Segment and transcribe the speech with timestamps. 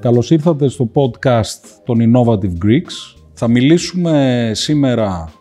[0.00, 3.16] Καλώς ήρθατε στο podcast των Innovative Greeks.
[3.32, 5.32] Θα μιλήσουμε σήμερα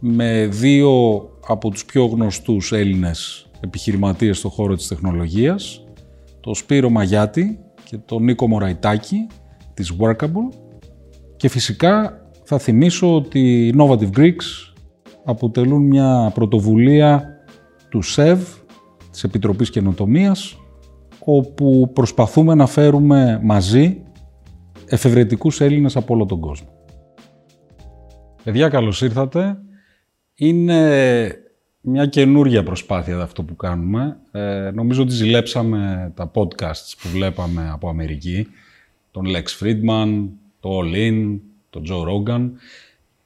[0.00, 5.84] με δύο από τους πιο γνωστούς Έλληνες επιχειρηματίες στον χώρο της τεχνολογίας,
[6.40, 9.26] τον Σπύρο Μαγιάτη και τον Νίκο Μωραϊτάκη
[9.74, 10.56] της Workable
[11.36, 14.74] και φυσικά θα θυμίσω ότι οι Innovative Greeks
[15.24, 17.24] αποτελούν μια πρωτοβουλία
[17.88, 18.40] του ΣΕΒ,
[19.10, 20.59] της Επιτροπής Καινοτομίας,
[21.24, 24.02] όπου προσπαθούμε να φέρουμε μαζί
[24.86, 26.68] εφευρετικούς Έλληνες από όλο τον κόσμο.
[28.44, 29.58] Παιδιά, καλώς ήρθατε.
[30.34, 31.40] Είναι
[31.80, 34.16] μια καινούργια προσπάθεια αυτό που κάνουμε.
[34.30, 38.46] Ε, νομίζω ότι ζηλέψαμε τα podcasts που βλέπαμε από Αμερική,
[39.10, 40.28] τον Lex Friedman,
[40.60, 41.38] το All In,
[41.70, 42.50] τον Joe Rogan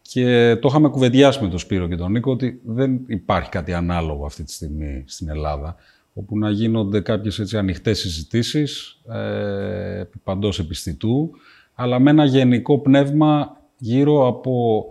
[0.03, 4.27] και το είχαμε κουβεντιάσει με τον Σπύρο και τον Νίκο ότι δεν υπάρχει κάτι ανάλογο
[4.27, 5.77] αυτή τη στιγμή στην Ελλάδα
[6.15, 11.31] όπου να γίνονται κάποιες έτσι ανοιχτές συζητήσεις ε, παντός επιστητού,
[11.75, 14.85] αλλά με ένα γενικό πνεύμα γύρω από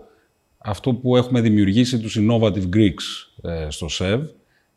[0.58, 4.22] αυτό που έχουμε δημιουργήσει τους Innovative Greeks ε, στο ΣΕΒ,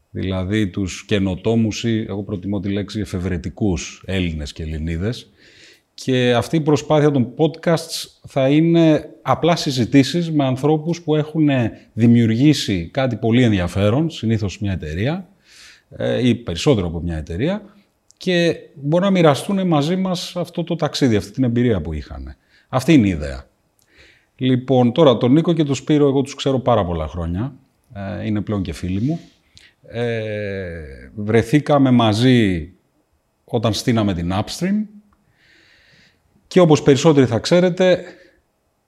[0.09, 5.29] δηλαδή τους καινοτόμους ή, εγώ προτιμώ τη λέξη, εφευρετικούς Έλληνες και Ελληνίδες.
[5.93, 11.49] Και αυτή η προσπάθεια των podcasts θα είναι απλά συζητήσεις με ανθρώπους που έχουν
[11.93, 15.36] δημιουργήσει κάτι πολύ ενδιαφέρον, συνήθως μια εταιρεία, ε,
[16.21, 17.61] ή περισσότερο από μια εταιρεία,
[18.17, 22.35] και μπορούν να μοιραστούν μαζί μας αυτό το ταξίδι, αυτή την εμπειρία που είχαν.
[22.69, 23.47] Αυτή είναι η ιδέα.
[24.35, 27.53] Λοιπόν, τώρα τον Νίκο και τον Σπύρο εγώ τους ξέρω πάρα πολλά χρόνια.
[27.93, 29.19] Ε, είναι πλέον και φίλοι μου.
[29.87, 30.81] Ε,
[31.15, 32.71] βρεθήκαμε μαζί
[33.45, 34.85] όταν στείναμε την Upstream
[36.47, 38.03] και όπως περισσότεροι θα ξέρετε,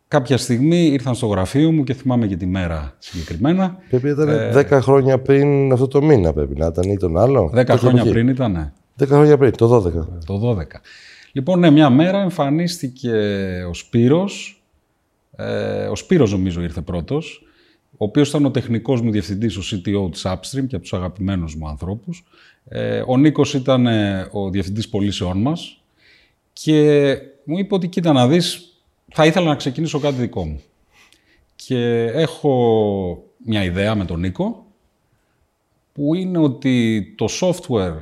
[0.10, 3.78] κάποια στιγμή ήρθαν στο γραφείο μου και θυμάμαι και τη μέρα συγκεκριμένα.
[3.90, 7.18] Πρέπει να ήταν 10 ε, χρόνια πριν αυτό το μήνα πρέπει να ήταν ή τον
[7.18, 7.52] άλλο.
[7.56, 9.92] 10 χρόνια πριν ήταν, 10 χρόνια πριν, το 12.
[10.26, 10.64] Το 12.
[11.32, 13.12] Λοιπόν, ναι, μια μέρα εμφανίστηκε
[13.70, 14.64] ο Σπύρος,
[15.36, 17.44] ε, ο Σπύρος νομίζω ήρθε πρώτος,
[17.92, 21.56] ο οποίος ήταν ο τεχνικός μου διευθυντής, ο CTO της Upstream και από τους αγαπημένους
[21.56, 22.24] μου ανθρώπους.
[22.68, 25.82] Ε, ο Νίκος ήταν ε, ο διευθυντής πωλήσεών μας
[26.54, 28.69] και μου είπε ότι κοίτα να δεις,
[29.12, 30.62] θα ήθελα να ξεκινήσω κάτι δικό μου.
[31.56, 34.66] Και έχω μια ιδέα με τον Νίκο,
[35.94, 37.98] που είναι ότι το software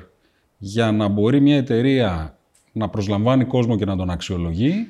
[0.58, 2.38] για να μπορεί μια εταιρεία
[2.72, 4.88] να προσλαμβάνει κόσμο και να τον αξιολογεί,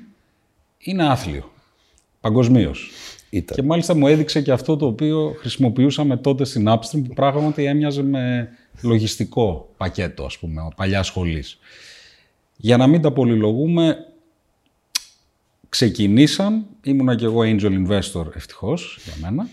[0.78, 1.52] είναι άθλιο.
[2.22, 2.92] Παγκοσμίως.
[3.30, 8.04] Και μάλιστα μου έδειξε και αυτό το οποίο χρησιμοποιούσαμε τότε στην Upstream, που πράγματι έμοιαζε
[8.04, 8.50] με
[8.82, 11.60] λογιστικό πακέτο, ας πούμε, παλιά σχολής.
[12.56, 13.98] Για να μην τα πολυλογούμε,
[15.78, 19.48] ξεκινήσαν, ήμουνα και εγώ angel investor ευτυχώς για μένα,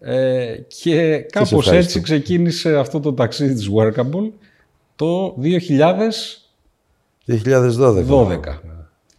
[0.00, 4.30] ε, και κάπως έτσι ξεκίνησε αυτό το ταξίδι της Workable
[4.96, 5.36] το
[7.26, 8.60] 2012.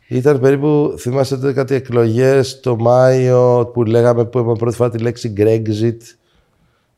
[0.07, 4.97] Ήταν περίπου, θυμάστε τότε κάτι εκλογές το Μάιο που λέγαμε, που είπαμε πρώτη φορά τη
[4.97, 5.97] λέξη Grexit,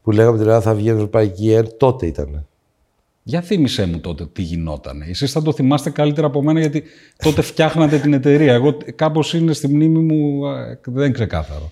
[0.03, 1.75] που λέγαμε ότι Ελλάδα θα βγει η Ευρωπαϊκή Ένωση.
[1.78, 2.47] Τότε ήταν.
[3.28, 5.02] Για θύμισέ μου τότε τι γινόταν.
[5.02, 6.84] Εσείς θα το θυμάστε καλύτερα από μένα γιατί
[7.24, 8.54] τότε φτιάχνατε την εταιρεία.
[8.54, 10.42] Εγώ κάπως είναι στη μνήμη μου,
[10.84, 11.72] δεν είναι ξεκάθαρο.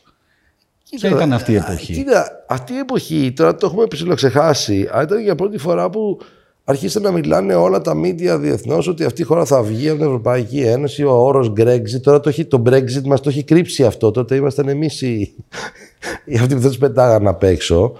[0.89, 5.21] Ποια ήταν αυτή η εποχή; Κοίτα, αυτή η εποχή, τώρα το έχουμε ψηλοξεχάσει, αλλά ήταν
[5.21, 6.19] για πρώτη φορά που
[6.63, 10.07] αρχίσαν να μιλάνε όλα τα media διεθνώς ότι αυτή η χώρα θα βγει από την
[10.07, 11.03] Ευρωπαϊκή Ένωση.
[11.03, 14.11] Ο όρος Brexit, τώρα το, έχει, το Brexit μας το έχει κρύψει αυτό.
[14.11, 15.35] Τότε ήμασταν εμείς οι,
[16.25, 17.93] οι αυτοί που δεν τους πετάγαν απ' έξω.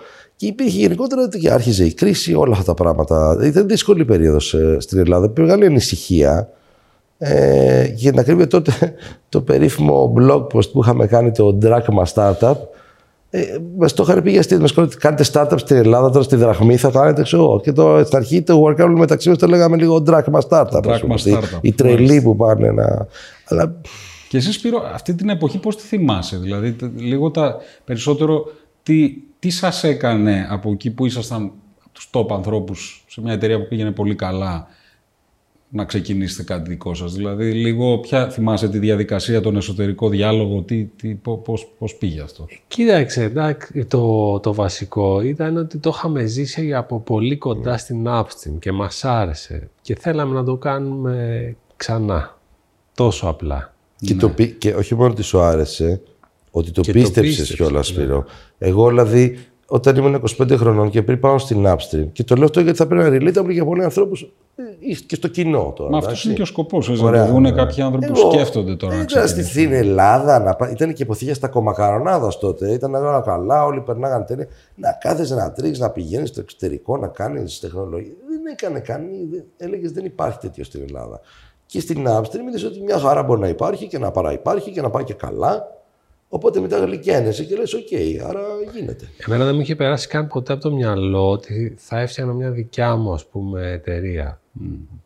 [0.46, 3.38] Και υπήρχε γενικότερα ότι άρχιζε η κρίση, όλα αυτά τα πράγματα.
[3.44, 5.26] Ήταν δύσκολη περίοδος ε, στην Ελλάδα.
[5.26, 6.50] Υπήρχε μεγάλη ανησυχία.
[7.18, 8.72] Ε, και να κρύβει τότε
[9.30, 12.56] το περίφημο blog post που είχαμε κάνει το Drachma Startup,
[13.30, 13.42] ε,
[13.78, 14.68] μας το είχαν πει για στήριο.
[14.76, 18.42] Μας κάνετε startup στην Ελλάδα, τώρα στη Δραχμή θα κάνετε ξέρω Και το, στην αρχή
[18.42, 20.82] το workout μεταξύ μας το λέγαμε λίγο drachma startup.
[20.82, 21.60] Drachma startup.
[21.62, 23.08] Οι τρελοί που πάνε να.
[23.48, 23.76] Αλλά...
[24.30, 28.46] Και εσύ Σπύρο, αυτή την εποχή πώς τη θυμάσαι, δηλαδή λίγο τα περισσότερο
[28.84, 29.14] τι,
[29.46, 31.52] τι σας έκανε από εκεί που ήσασταν
[31.92, 34.68] τους top ανθρώπους σε μια εταιρεία που πήγαινε πολύ καλά
[35.70, 40.84] να ξεκινήσετε κάτι δικό σας; Δηλαδή, λίγο ποια θυμάσαι τη διαδικασία, τον εσωτερικό διάλογο, τι,
[40.86, 43.32] τι, πώς, πώς πήγε αυτό; Κοίταξε,
[43.88, 47.78] το, το βασικό ήταν ότι το είχαμε ζήσει από πολύ κοντά ναι.
[47.78, 52.38] στην Upstream και μας άρεσε και θέλαμε να το κάνουμε ξανά.
[52.96, 53.74] Τόσο απλά.
[53.96, 54.46] Και, το, ναι.
[54.46, 56.02] και όχι μόνο ότι σου άρεσε,
[56.58, 58.26] ότι το πίστεψες κιόλας, Σπύρο.
[58.58, 58.68] Ναι.
[58.68, 59.38] Εγώ δηλαδή
[59.68, 62.08] όταν ήμουν 25 χρονών και πριν πάω στην Upstream.
[62.12, 65.28] Και το λέω αυτό γιατί θα πρέπει να relatable για πολλούς ανθρώπους ε, και στο
[65.28, 65.90] κοινό τώρα.
[65.90, 67.02] Μα αυτός είναι και ο σκοπός.
[67.02, 69.02] Να δουν κάποιοι άνθρωποι που σκέφτονται τώρα.
[69.02, 72.72] Ήταν στην Ελλάδα, να, ήταν και υποθήκες στα κομμακαρονάδα τότε.
[72.72, 74.48] Ήταν όλα καλά, όλοι περνάγαν τέλεια.
[74.76, 78.14] Να κάθεσαι να τρίξει, να πηγαίνεις στο εξωτερικό, να κάνεις τεχνολογία.
[78.30, 79.28] Δεν έκανε κανεί.
[79.58, 81.20] Έλεγες δεν υπάρχει τέτοιο στην Ελλάδα.
[81.66, 84.90] Και στην Upstream είδες ότι μια χαρά μπορεί να υπάρχει και να παραυπάρχει και να
[84.90, 85.68] πάει και καλά.
[86.30, 87.88] Οπότε μετά γλυκένεσαι και λες, οκ,
[88.28, 88.42] άρα
[88.74, 89.08] γίνεται.
[89.28, 92.96] Εμένα δεν μου είχε περάσει καν ποτέ από το μυαλό ότι θα έφτιανα μια δικιά
[92.96, 94.42] μου, ας πούμε, εταιρεία.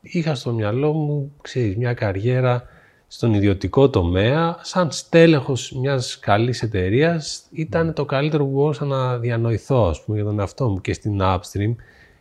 [0.02, 2.64] Είχα στο μυαλό μου, ξέρεις, μια καριέρα
[3.08, 9.88] στον ιδιωτικό τομέα, σαν στέλεχος μιας καλής εταιρείας, ήταν το καλύτερο που μπορούσα να διανοηθώ,
[9.88, 11.76] ας πούμε, για τον εαυτό μου και στην Upstream.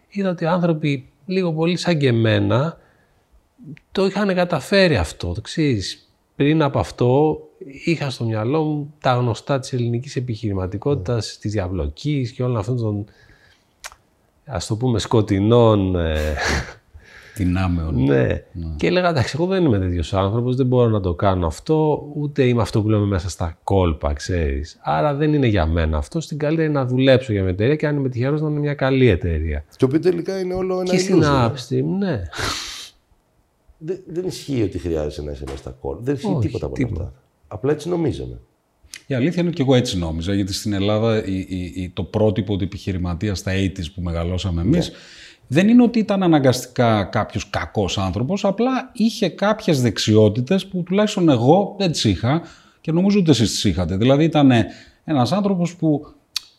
[0.09, 2.79] Είδα ότι άνθρωποι λίγο πολύ σαν και εμένα
[3.93, 6.13] το είχαν καταφέρει αυτό, το ξέρεις.
[6.37, 11.39] Πριν από αυτό είχα στο μυαλό μου τα γνωστά της ελληνικής επιχειρηματικότητας, mm.
[11.41, 13.05] της διαβλοκής και όλων αυτών των,
[14.45, 15.97] ας το πούμε, σκοτεινών...
[15.97, 16.35] Ε,
[17.37, 17.95] Δυνάμεων.
[18.05, 18.27] Ναι.
[18.27, 18.43] ναι.
[18.77, 22.43] Και έλεγα, εντάξει, εγώ δεν είμαι τέτοιος άνθρωπος, δεν μπορώ να το κάνω αυτό, ούτε
[22.45, 24.79] είμαι αυτό που λέμε μέσα στα κόλπα, ξέρεις.
[24.83, 26.21] Άρα δεν είναι για μένα αυτό.
[26.21, 29.09] Στην καλύτερη να δουλέψω για μια εταιρεία και αν είμαι τυχερός να είναι μια καλή
[29.09, 29.65] εταιρεία.
[29.77, 32.23] Το οποίο τελικά είναι όλο ένα Και στην Upstream, ναι.
[33.81, 36.01] Δεν, δεν ισχύει ότι χρειάζεσαι να είσαι μέσα στα κόλπα.
[36.03, 37.13] Δεν ισχύει τίποτα από αυτά.
[37.49, 38.41] Απλά έτσι νομίζαμε.
[39.07, 42.57] Η αλήθεια είναι ότι και εγώ έτσι νόμιζα, γιατί στην Ελλάδα η, η, το πρότυπο
[42.57, 44.95] του επιχειρηματία στα 80's που μεγαλώσαμε εμείς, ναι.
[45.47, 51.75] δεν είναι ότι ήταν αναγκαστικά κάποιος κακός άνθρωπος, απλά είχε κάποιες δεξιότητες που τουλάχιστον εγώ
[51.79, 52.43] δεν τις είχα
[52.81, 53.97] και νομίζω ότι εσείς τις είχατε.
[53.97, 54.53] Δηλαδή ήταν
[55.05, 56.07] ένας άνθρωπος που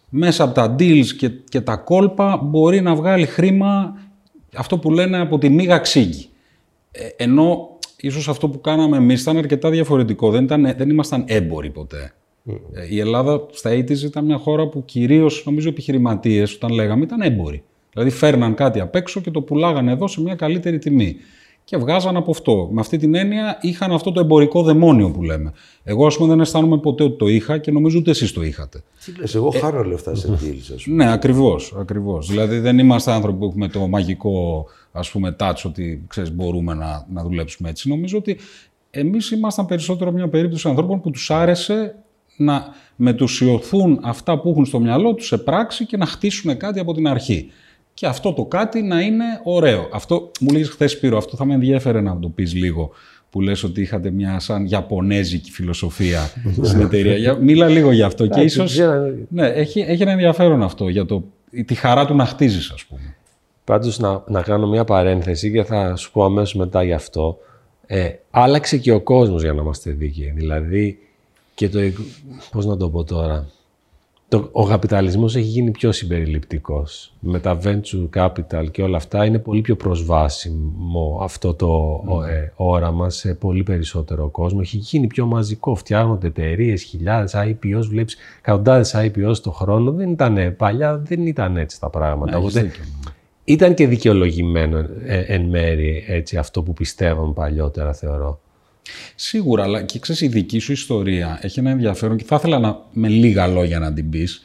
[0.10, 3.98] μέσα από τα deals και, και τα κόλπα μπορεί να βγάλει χρήμα
[4.56, 6.30] αυτό που λένε από τη μίγα ξύγκη.
[6.92, 7.69] Ε, ενώ
[8.02, 10.32] ίσως αυτό που κάναμε εμείς ήταν αρκετά διαφορετικό.
[10.32, 12.14] Δεν, ήταν, δεν ήμασταν έμποροι ποτέ.
[12.50, 12.54] Mm.
[12.90, 17.64] Η Ελλάδα στα 80's ήταν μια χώρα που κυρίως νομίζω επιχειρηματίες όταν λέγαμε ήταν έμποροι.
[17.94, 21.16] Δηλαδή φέρναν κάτι απ' έξω και το πουλάγανε εδώ σε μια καλύτερη τιμή
[21.70, 22.70] και βγάζαν από αυτό.
[22.72, 25.52] Με αυτή την έννοια είχαν αυτό το εμπορικό δαιμόνιο που λέμε.
[25.84, 28.84] Εγώ, ας πούμε, δεν αισθάνομαι ποτέ ότι το είχα και νομίζω ότι εσείς το είχατε.
[29.06, 31.04] Τι λες, εγώ ε, χάνω λεφτά σε deals, ας πούμε.
[31.04, 31.74] Ναι, ακριβώς.
[31.80, 32.28] Ακριβώς.
[32.28, 37.06] Δηλαδή δεν είμαστε άνθρωποι που έχουμε το μαγικό ας πούμε, touch ότι ξέρεις, μπορούμε να,
[37.14, 37.90] να δουλέψουμε έτσι.
[37.90, 38.38] Νομίζω ότι
[38.90, 41.96] εμείς ήμασταν περισσότερο μια περίπτωση ανθρώπων που τους άρεσε
[42.38, 42.66] να
[42.96, 47.08] μετουσιωθούν αυτά που έχουν στο μυαλό τους σε πράξη και να χτίσουν κάτι από την
[47.08, 47.52] αρχή
[48.00, 49.90] και αυτό το κάτι να είναι ωραίο.
[49.92, 52.92] Αυτό μου λέγεις χθες Σπύρο, αυτό θα με ενδιαφέρε να το πεις λίγο
[53.30, 56.32] που λες ότι είχατε μια σαν Ιαπωνέζικη φιλοσοφία
[56.62, 57.36] στην εταιρεία.
[57.36, 58.80] Μίλα λίγο για αυτό και ίσως...
[59.30, 61.24] Ναι, έχει, έχει ένα ενδιαφέρον αυτό για το,
[61.66, 63.16] τη χαρά του να χτίζεις ας πούμε.
[63.64, 67.38] Πάντως να, να κάνω μια παρένθεση και θα σου πω αμέσως μετά γι' αυτό.
[67.86, 70.34] Ε, άλλαξε και ο κόσμος για να είμαστε δίκαιοι.
[70.36, 71.00] Δηλαδή
[71.56, 71.80] και το...
[72.52, 73.50] Πώς να το πω τώρα
[74.30, 77.14] το, ο καπιταλισμός έχει γίνει πιο συμπεριληπτικός.
[77.20, 82.28] Με τα venture capital και όλα αυτά είναι πολύ πιο προσβάσιμο αυτό το mm.
[82.28, 84.60] ε, όραμα σε πολύ περισσότερο κόσμο.
[84.62, 85.76] Έχει γίνει πιο μαζικό.
[85.76, 89.92] Φτιάχνονται εταιρείες, χιλιάδες IPOs, βλέπεις εκατοντάδες IPOs το χρόνο.
[89.92, 92.40] Δεν ήταν παλιά, δεν ήταν έτσι τα πράγματα.
[92.40, 92.72] Ναι,
[93.44, 98.40] ήταν και δικαιολογημένο ε, εν μέρη έτσι, αυτό που πιστεύαμε παλιότερα θεωρώ.
[99.16, 102.78] Σίγουρα, αλλά και ξέρεις, η δική σου ιστορία έχει ένα ενδιαφέρον και θα ήθελα να,
[102.94, 104.42] με λίγα λόγια να την πεις.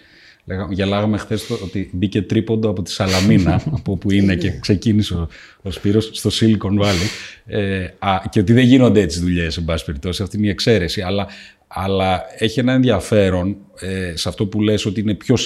[0.70, 5.29] Γελάγαμε χθες ότι μπήκε τρίποντο από τη Σαλαμίνα, από όπου είναι και ξεκίνησε ο,
[5.62, 7.08] ο Σπύρος στο Silicon Valley.
[7.46, 10.23] Ε, α, και ότι δεν γίνονται έτσι δουλειές, εν πάση περιπτώσει.
[10.23, 11.02] Αυτή είναι η εξαίρεση.
[11.02, 11.26] Αλλά,
[11.67, 15.37] αλλά έχει ένα ενδιαφέρον ε, σε αυτό που λες ότι είναι πιο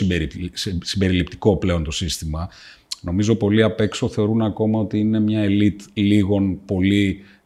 [0.82, 2.48] συμπεριληπτικό πλέον το σύστημα.
[3.00, 7.37] Νομίζω πολλοί απ' έξω θεωρούν ακόμα ότι είναι μια ελίτ λίγων πολύ ε,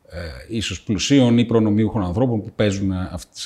[0.48, 2.92] ίσως πλουσίων ή προνομίουχων ανθρώπων που παίζουν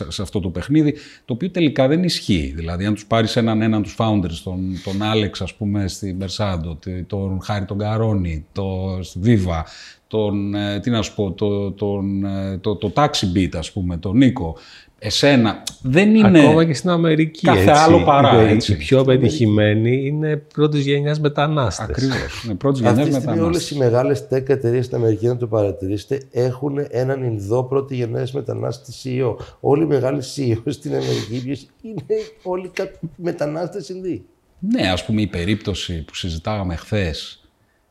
[0.09, 0.95] σε αυτό το παιχνίδι,
[1.25, 2.53] το οποίο τελικά δεν ισχύει.
[2.57, 6.79] Δηλαδή, αν τους πάρεις έναν έναν τους founders, τον, τον Άλεξ, ας πούμε, στη Μπερσάντο,
[7.07, 9.63] τον Χάρη τον Καρόνι, τον Viva,
[10.09, 13.73] τον, ε, τι να σου πω, το, τον, ε, το, το, το Taxi Beat, ας
[13.73, 14.57] πούμε, τον Νίκο,
[14.99, 15.63] εσένα.
[15.83, 16.41] Δεν είναι.
[16.41, 17.47] Ακόμα και στην Αμερική.
[17.47, 17.73] Κάθε έτσι.
[17.73, 18.41] άλλο παρά.
[18.41, 18.73] Έτσι.
[18.73, 21.89] Οι πιο πετυχημένοι είναι πρώτης γενιάς μετανάστες.
[21.89, 22.45] Ακριβώς.
[22.45, 23.31] Είναι πρώτης γενιάς μετανάστε.
[23.31, 27.95] Αυτή όλες οι μεγάλες tech εταιρείες στην Αμερική, να το παρατηρήσετε, έχουν έναν Ινδό πρώτη
[27.95, 29.37] γενιά μετανάστη CEO.
[29.61, 32.71] Όλοι οι μεγάλοι CEO στην Αμερική είναι όλοι
[33.17, 34.25] μετανάστες Ινδοί.
[34.59, 37.46] Ναι, ας πούμε η περίπτωση που συζητάγαμε χθες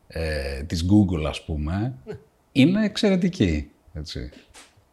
[0.08, 2.18] ε, της Google, ας πούμε, ναι.
[2.52, 3.70] είναι εξαιρετική.
[3.92, 4.30] Έτσι.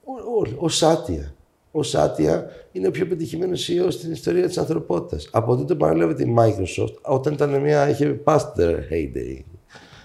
[0.06, 1.34] Ο, ο Σάτια
[1.76, 5.30] ο Σάτια είναι ο πιο πετυχημένος CEO στην ιστορία της ανθρωπότητας.
[5.32, 9.40] Από τότε που ανέλαβε τη Microsoft, όταν ήταν μια, είχε Paster Heyday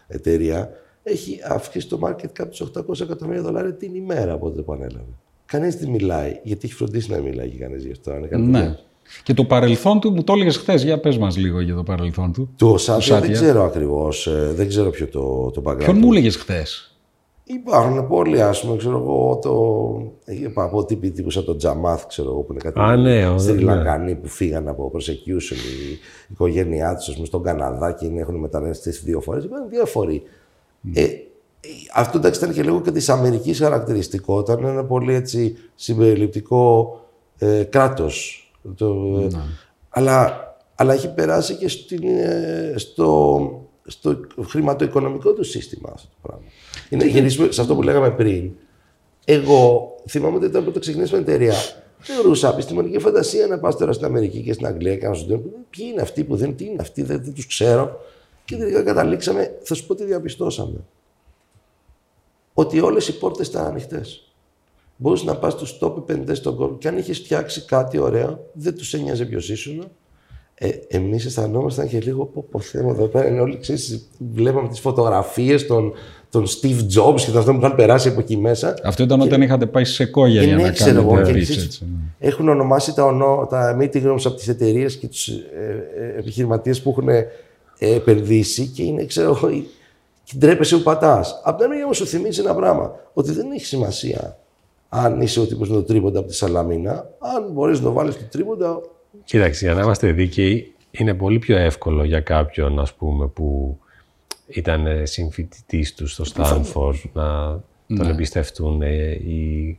[0.09, 0.71] εταιρεία,
[1.03, 5.13] έχει αυξήσει το market cap τους 800 εκατομμύρια δολάρια την ημέρα από τότε που ανέλαβε.
[5.47, 8.13] Κανείς δεν μιλάει, γιατί έχει φροντίσει να μιλάει και κανείς γι' αυτό.
[8.39, 8.77] Ναι.
[9.23, 10.85] Και το παρελθόν του, μου το έλεγες χθες.
[10.85, 12.51] Για πες μας λίγο για το παρελθόν του.
[12.57, 14.27] Το Σάτια δεν ξέρω ακριβώς.
[14.27, 15.79] Ε, δεν ξέρω ποιο το, το background.
[15.79, 16.93] Ποιον μου έλεγες χθες;
[17.51, 20.33] Υπάρχουν πολλοί, ας πούμε, ξέρω εγώ, το...
[20.33, 23.53] Είπα από τύποι τύπους σαν τον Τζαμάθ, ξέρω εγώ, που είναι κάτι Α, ναι, Στη
[23.53, 24.15] ναι.
[24.15, 25.99] που φύγαν από prosecution η
[26.31, 29.45] οικογένειά τους, στον Καναδά και έχουν μεταναστεύσει δύο φορές.
[29.45, 30.23] Υπάρχουν διάφοροι.
[30.85, 30.91] Mm.
[30.95, 31.07] Ε,
[31.95, 34.41] Αυτό εντάξει ήταν και λίγο και της Αμερικής χαρακτηριστικό.
[34.41, 36.93] Ήταν ένα πολύ έτσι συμπεριληπτικό
[37.39, 38.43] ε, κράτος.
[38.63, 39.27] Ναι.
[39.89, 46.47] Αλλά, αλλά έχει περάσει και στην, ε, στο, στο χρηματοοικονομικό του σύστημα αυτό το πράγμα.
[46.91, 48.53] Είναι γυρίσουμε σε αυτό που λέγαμε πριν.
[49.25, 51.55] Εγώ θυμάμαι ότι όταν πρώτα ξεκινήσαμε την εταιρεία,
[51.99, 55.43] θεωρούσα επιστημονική φαντασία να πας τώρα στην Αμερική και στην Αγγλία και να σου πει
[55.71, 58.01] ποιοι είναι αυτοί που δεν, τι είναι αυτοί, δεν, δεν τους ξέρω.
[58.45, 60.81] Και τελικά καταλήξαμε, θα σου πω τι διαπιστώσαμε.
[62.55, 64.28] Ότι όλες οι πόρτες ήταν ανοιχτές.
[65.01, 68.75] Μπορούσε να πας στους top επενδυτές στον κόσμο και αν είχες φτιάξει κάτι ωραίο, δεν
[68.75, 69.89] τους ένοιαζε ποιος ήσουν.
[70.55, 73.29] Ε, Εμείς αισθανόμασταν και λίγο πω, πω θέμα εδώ πέρα.
[73.29, 75.93] Είναι όλοι ξέρεις, βλέπαμε τις φωτογραφίες των,
[76.31, 78.75] των Steve Jobs και των αυτών που είχαν περάσει από εκεί μέσα.
[78.85, 79.27] Αυτό ήταν και...
[79.27, 81.79] όταν είχατε πάει σε κόγια για να κάνετε research.
[81.81, 82.29] Ναι.
[82.29, 85.43] Έχουν ονομάσει τα, ονό, τα meeting rooms από τις εταιρείες και τους ε,
[85.97, 87.27] ε, επιχειρηματίες που έχουν ε,
[87.79, 89.39] επενδύσει και είναι, ξέρω
[90.25, 91.41] και ντρέπεσαι που πατάς.
[91.45, 92.93] Απ' την άλλη όμως σου θυμίζει ένα πράγμα.
[93.13, 94.38] Ότι δεν έχει σημασία
[94.89, 97.09] αν είσαι ο τύπος με το τρίποντα από τη Σαλαμίνα.
[97.19, 98.81] Αν μπορείς να το βάλεις το τρίποντα.
[99.25, 103.79] Κοίταξε, για να είμαστε δίκαιοι, είναι πολύ πιο εύκολο για κάποιον ας πούμε, που
[104.47, 107.25] ήταν συμφοιτητής του στο Στάνφορντ να
[107.87, 108.09] τον ναι.
[108.09, 109.79] εμπιστευτούν ή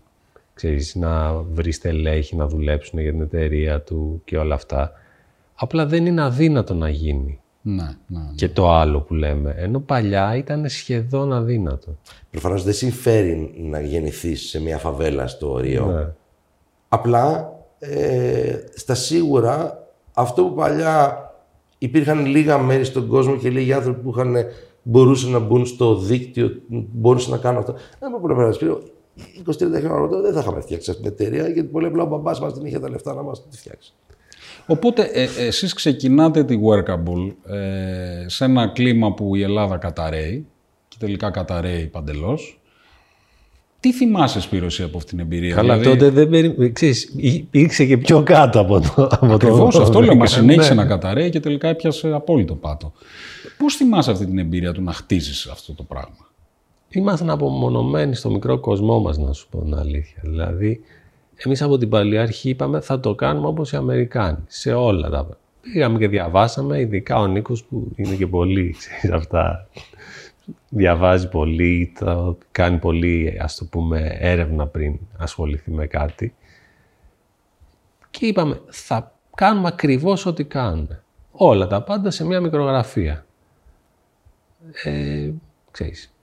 [0.53, 4.91] ξέρεις, να βρει στελέχη να δουλέψουν για την εταιρεία του και όλα αυτά.
[5.55, 7.39] Απλά δεν είναι αδύνατο να γίνει.
[7.75, 8.31] Ναι, ναι, ναι.
[8.35, 9.55] Και το άλλο που λέμε.
[9.57, 11.97] Ενώ παλιά ήταν σχεδόν αδύνατο.
[12.31, 15.85] Προφανώς δεν συμφέρει να γεννηθείς σε μια φαβέλα στο Ρίο.
[15.85, 16.07] Ναι.
[16.89, 21.23] Απλά ε, στα σίγουρα αυτό που παλιά
[21.77, 24.35] υπήρχαν λίγα μέρη στον κόσμο και λίγοι άνθρωποι που είχαν,
[24.83, 27.75] μπορούσαν να μπουν στο δίκτυο, μπορούσαν να κάνουν αυτό.
[27.99, 28.77] Δεν μπορούμε να πει
[29.45, 32.53] 20-30 χρόνια δεν θα είχαμε φτιάξει αυτή την εταιρεία γιατί πολύ απλά ο μπαμπάς μας
[32.53, 33.93] δεν είχε τα λεφτά να μας τη φτιάξει.
[34.69, 40.45] Οπότε ε, εσείς ξεκινάτε τη Workable ε, σε ένα κλίμα που η Ελλάδα καταραίει
[40.87, 42.59] και τελικά καταραίει παντελώς.
[43.79, 45.97] Τι θυμάσαι, Σπύρωση, από αυτήν την εμπειρία; Καλά, δηλαδή...
[45.97, 46.71] τότε δεν περί...
[46.71, 49.07] Ξέρεις, υπήρξε και πιο κάτω από το...
[49.11, 49.81] Από Ακριβώς, το...
[49.81, 50.81] αυτό λέω, μας συνέχισε ναι.
[50.81, 52.91] να καταραίει και τελικά έπιασε απόλυτο πάτο.
[53.57, 56.31] Πώς θυμάσαι αυτή την εμπειρία του να χτίζεις αυτό το πράγμα;
[56.89, 60.21] Ήμασταν απομονωμένοι στο μικρό κοσμό μας, να σου πω την αλήθεια.
[60.23, 60.81] Δηλαδή,
[61.45, 65.27] εμείς από την παλιά αρχή είπαμε θα το κάνουμε όπως οι Αμερικάνοι, σε όλα τα
[65.61, 69.67] Πήγαμε και διαβάσαμε, ειδικά ο Νίκος που είναι και πολύ, ξέρεις, αυτά.
[70.69, 76.35] Διαβάζει πολύ, θα κάνει πολύ, ας το πούμε, έρευνα πριν ασχοληθεί με κάτι.
[78.09, 81.03] Και είπαμε, θα κάνουμε ακριβώς ό,τι κάνουμε.
[81.31, 83.25] Όλα τα πάντα σε μια μικρογραφία.
[84.83, 85.29] Ε,
[85.71, 86.13] ξέρεις,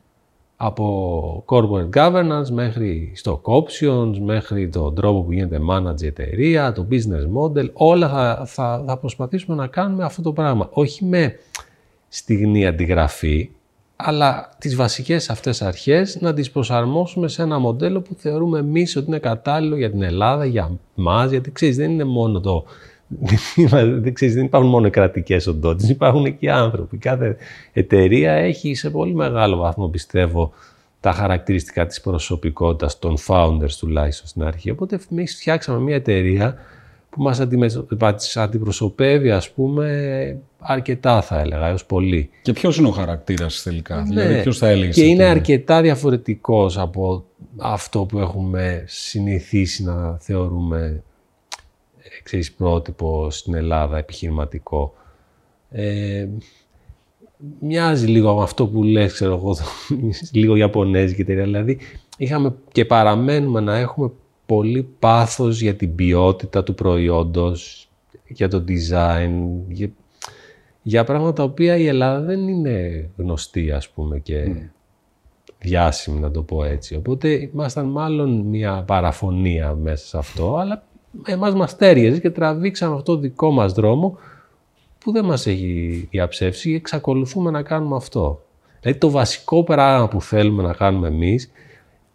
[0.57, 7.43] από corporate governance μέχρι stock options, μέχρι τον τρόπο που γίνεται manage εταιρεία, το business
[7.43, 10.69] model, όλα θα, θα, θα προσπαθήσουμε να κάνουμε αυτό το πράγμα.
[10.73, 11.39] Όχι με
[12.09, 13.51] στιγμή αντιγραφή,
[13.97, 19.07] αλλά τις βασικές αυτές αρχές να τις προσαρμόσουμε σε ένα μοντέλο που θεωρούμε εμείς ότι
[19.07, 22.65] είναι κατάλληλο για την Ελλάδα, για μας, γιατί ξέρεις δεν είναι μόνο το
[24.01, 26.97] δεν, ξέρεις, δεν υπάρχουν μόνο κρατικές οντότητες, υπάρχουν και άνθρωποι.
[26.97, 27.37] Κάθε
[27.73, 30.53] εταιρεία έχει σε πολύ μεγάλο βαθμό, πιστεύω,
[31.01, 34.71] τα χαρακτηριστικά της προσωπικότητας των founders τουλάχιστον στην αρχή.
[34.71, 36.57] Οπότε εμείς φτιάξαμε μια εταιρεία
[37.11, 37.41] που μας
[38.37, 42.31] αντιπροσωπεύει, ας πούμε, αρκετά θα έλεγα, έως πολύ.
[42.43, 44.03] Και ποιος είναι ο χαρακτήρας τελικά, ναι.
[44.03, 44.91] δηλαδή ποιος θα έλεγε.
[44.91, 47.25] Και είναι αρκετά διαφορετικός από
[47.57, 51.03] αυτό που έχουμε συνηθίσει να θεωρούμε
[52.27, 54.95] ξέρεις, πρότυπο στην Ελλάδα επιχειρηματικό.
[55.71, 56.29] Ε,
[57.61, 59.57] μοιάζει λίγο με αυτό που λες, ξέρω εγώ,
[60.33, 61.45] λίγο Ιαπωνέζικη εταιρεία.
[61.45, 61.79] Δηλαδή,
[62.17, 64.11] είχαμε και παραμένουμε να έχουμε
[64.47, 67.89] πολύ πάθος για την ποιότητα του προϊόντος,
[68.29, 69.31] για το design,
[69.69, 69.91] για,
[70.83, 74.71] για πράγματα τα οποία η Ελλάδα δεν είναι γνωστή, ας πούμε, και mm.
[75.59, 76.97] διάσημη, να το πω έτσι.
[76.97, 80.86] Οπότε, ήμασταν μάλλον μια παραφωνία μέσα σε αυτό, αλλά
[81.25, 84.19] εμάς μας τέριαζε και τραβήξαμε αυτό το δικό μας δρόμο
[84.99, 88.41] που δεν μας έχει διαψεύσει και εξακολουθούμε να κάνουμε αυτό.
[88.81, 91.51] Δηλαδή το βασικό πράγμα που θέλουμε να κάνουμε εμείς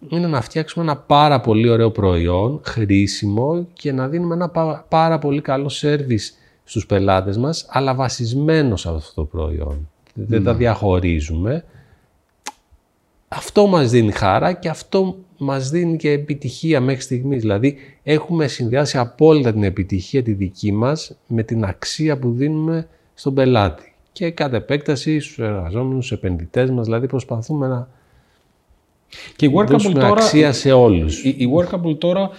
[0.07, 4.49] είναι να φτιάξουμε ένα πάρα πολύ ωραίο προϊόν, χρήσιμο και να δίνουμε ένα
[4.87, 9.89] πάρα πολύ καλό σέρβις στους πελάτες μας, αλλά βασισμένο σε αυτό το προϊόν.
[10.13, 10.57] Δεν τα ναι.
[10.57, 11.65] διαχωρίζουμε.
[13.27, 17.41] Αυτό μας δίνει χαρά και αυτό μας δίνει και επιτυχία μέχρι στιγμής.
[17.41, 23.33] Δηλαδή έχουμε συνδυάσει απόλυτα την επιτυχία τη δική μας με την αξία που δίνουμε στον
[23.33, 23.95] πελάτη.
[24.11, 27.89] Και κατ' επέκταση στους εργαζόμενους, στους επενδυτές μας, δηλαδή προσπαθούμε να
[29.35, 31.23] και η Workable τώρα, αξία σε όλους.
[31.23, 32.29] Η, η Workable τώρα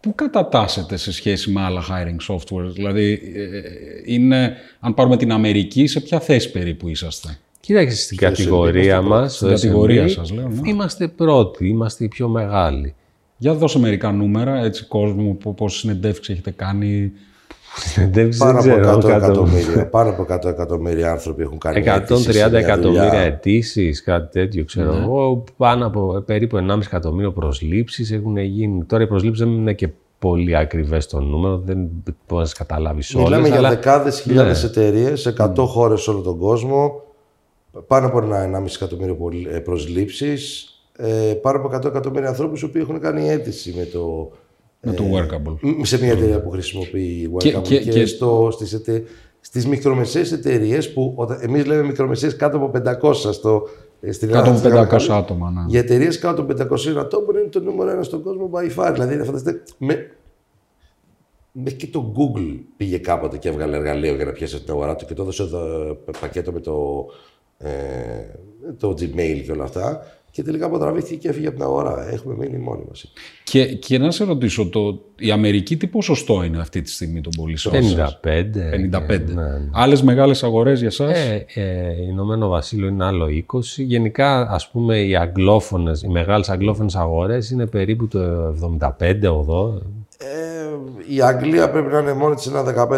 [0.00, 3.60] πού κατατάσσεται σε σχέση με άλλα hiring software, δηλαδή ε,
[4.04, 9.04] είναι, αν πάρουμε την Αμερική, σε ποια θέση περίπου είσαστε; Κοίταξε στην Στο κατηγορία SMB,
[9.04, 10.60] μας, Στην στο κατηγορία SMB, σας, λέω, ναι.
[10.70, 12.94] είμαστε πρώτοι, είμαστε οι πιο μεγάλοι.
[13.36, 17.12] Για δώσε μερικά νούμερα, έτσι κόσμο, πο- πόσες συνεντεύξεις έχετε κάνει.
[17.76, 21.76] Συνεντεύξεις Πάνω δεν από ξέρω, 100 κάτω- εκατομμύρια, πάνω από 100 εκατομμύρια άνθρωποι έχουν κάνει
[21.78, 23.20] αίτηση 130 σε μια εκατομμύρια δουλειά.
[23.20, 25.02] αιτήσεις, κάτι τέτοιο ξέρω Ναι.
[25.04, 25.44] εγώ.
[25.56, 28.84] Πάνω από ε, περίπου 1,5 εκατομμύριο προσλήψεις έχουν γίνει.
[28.84, 31.88] Τώρα οι προσλήψεις δεν είναι και πολύ ακριβές το νούμερο, δεν
[32.28, 33.26] μπορείς να καταλάβεις όλες.
[33.28, 33.68] Μιλάμε για αλλά...
[33.68, 34.68] δεκάδες χιλιάδες Ναι.
[34.68, 37.02] εταιρείες σε 100 χώρες σε όλο τον κόσμο.
[37.86, 40.68] Πάνω από ένα 1,5 εκατομμύριο πολυ- ε, προσλήψεις.
[40.96, 44.30] Ε, πάνω από 100 εκατομμύρια ανθρώπους οι οποίοι έχουν κάνει αίτηση με το,
[44.80, 45.56] Με το Workable.
[45.60, 49.02] μ, σε μια εταιρεία που χρησιμοποιεί Workable Και- και, και- και- Στο, στις, εται,
[49.40, 53.68] στις μικρομεσαίες εταιρείες που όταν, εμείς λέμε μικρομεσαίες κάτω από 500 στο,
[54.00, 55.24] ε, στην Κάτω Ελλάδα, από στην 500 Γαλλία.
[55.24, 55.64] άτομα, ναι.
[55.68, 58.90] Για εταιρείες κάτω από 500 ατόμων είναι το νούμερο ένα στον κόσμο by far.
[58.92, 60.10] Δηλαδή, είναι φανταστείτε, με,
[61.52, 65.06] μέχρι και το Google πήγε κάποτε και έβγαλε εργαλείο για να πιάσει την αγορά του
[65.06, 65.58] και το έδωσε το
[66.20, 67.04] πακέτο με το,
[67.64, 70.06] ε, το Gmail και όλα αυτά.
[70.30, 72.12] Και τελικά αποτραβήθηκε και έφυγε από την αγορά.
[72.12, 73.12] Έχουμε μείνει μόνοι μας.
[73.44, 77.32] Και, και να σε ρωτήσω, το, η Αμερική τι ποσοστό είναι αυτή τη στιγμή των
[77.36, 77.82] πωλήσεων 55.
[77.82, 78.28] σας; 55.
[78.28, 79.68] Ναι, ναι.
[79.72, 83.60] Άλλες μεγάλες αγορές για σας; Ε, ε, Ηνωμένο Βασίλειο είναι άλλο 20.
[83.76, 89.82] Γενικά, ας πούμε, οι αγγλόφωνες, οι μεγάλες αγγλόφωνες αγορές είναι περίπου το 75-80.
[90.18, 92.88] Ε, η Αγγλία πρέπει να είναι μόνη της ένα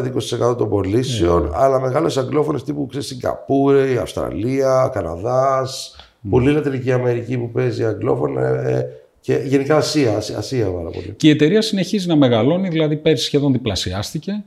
[0.51, 5.97] 15-20% των πωλήσεων, αλλά μεγάλες αγγλόφωνες τύπου ξέρεις, Σιγκαπούρη, η Αυστραλία, Καναδάς,
[6.31, 8.87] πολύ Λατινική Αμερική που παίζει αγγλόφωνα ε,
[9.21, 11.15] και γενικά Ασία, Ασία, Ασία πάρα πολύ.
[11.17, 14.45] Και η εταιρεία συνεχίζει να μεγαλώνει, δηλαδή πέρσι σχεδόν διπλασιάστηκε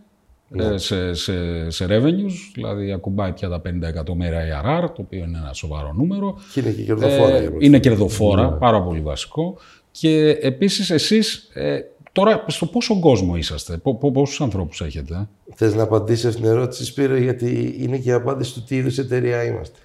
[0.56, 5.38] ε, σε, σε, σε revenues, δηλαδή ακουμπάει πια τα 50 εκατομμύρια ARR, το οποίο είναι
[5.38, 6.40] ένα σοβαρό νούμερο.
[6.54, 7.36] Και είναι και κερδοφόρα.
[7.36, 9.58] Ε, για πρώτη είναι κερδοφόρα, πάρα πολύ βασικό.
[9.92, 11.80] Και επίσης εσείς, ε,
[12.20, 15.30] τώρα στο πόσο κόσμο είσαστε, πο, πο, πόσους ανθρώπους έχετε; φορά.
[15.56, 18.98] Θες να απαντήσεις αυτήν την ερώτηση, Σπύρο, γιατί είναι και η απάντηση του τι είδους
[18.98, 19.80] εταιρεία είμαστε.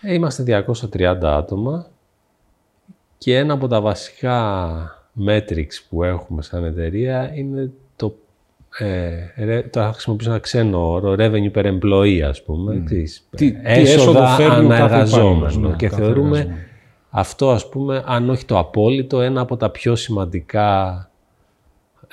[0.00, 1.86] Ε, Είμαστε 230 άτομα
[3.18, 4.66] και ένα από τα βασικά
[5.26, 8.14] metrics που έχουμε σαν εταιρεία είναι το,
[8.78, 12.82] ε, ρε- τώρα θα χρησιμοποιήσω ένα ξένο όρο, revenue per employee ας πούμε.
[12.84, 15.36] ξέρεις, Τι- τι έσοδα έσοδο φέρνει ο κάθε αναεργαζόμενο.
[15.36, 16.66] υπάλληλος, ναι, και κάθε θεωρούμε εργαζόμενο.
[17.10, 21.02] αυτό ας πούμε, αν όχι το απόλυτο, ένα από τα πιο σημαντικά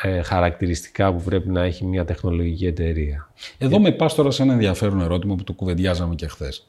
[0.01, 3.33] ε, χαρακτηριστικά που πρέπει να έχει μια τεχνολογική εταιρεία.
[3.57, 6.67] Εδώ με πας τώρα σε ένα ενδιαφέρον ερώτημα που το κουβεντιάζαμε και χθες.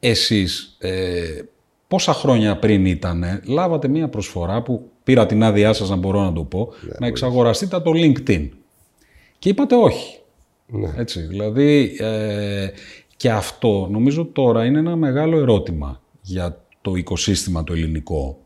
[0.00, 1.42] Εσείς ε,
[1.88, 6.32] πόσα χρόνια πριν ήταν, λάβατε μία προσφορά που πήρα την άδειά σας να μπορώ να
[6.32, 8.48] το πω, να εξαγοραστείτε από το LinkedIn.
[9.38, 10.18] Και είπατε όχι.
[10.96, 12.68] Έτσι, δηλαδή, ε,
[13.16, 18.41] και αυτό νομίζω τώρα είναι ένα μεγάλο ερώτημα για το οικοσύστημα το ελληνικό.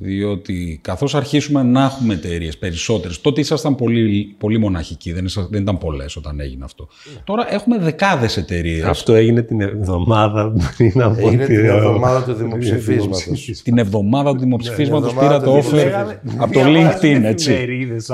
[0.00, 5.62] Διότι καθώς αρχίσουμε να έχουμε εταιρείες περισσότερες, τότε ήσασταν πολύ, πολύ μοναχικοί, δεν, ήσασταν, δεν
[5.62, 6.88] ήταν πολλές όταν έγινε αυτό.
[7.24, 8.84] Τώρα έχουμε δεκάδες εταιρείες.
[8.84, 13.22] Αυτό έγινε την εβδομάδα πριν από Έγινε τη- την εβδομάδα του δημοψηφίσματος.
[13.24, 13.62] δημοψήφισμα.
[13.64, 16.34] Την εβδομάδα του δημοψηφίσματος εβδομάδα πήρα του το offer δημοψηφίσματος.
[16.38, 17.66] από το LinkedIn, έτσι.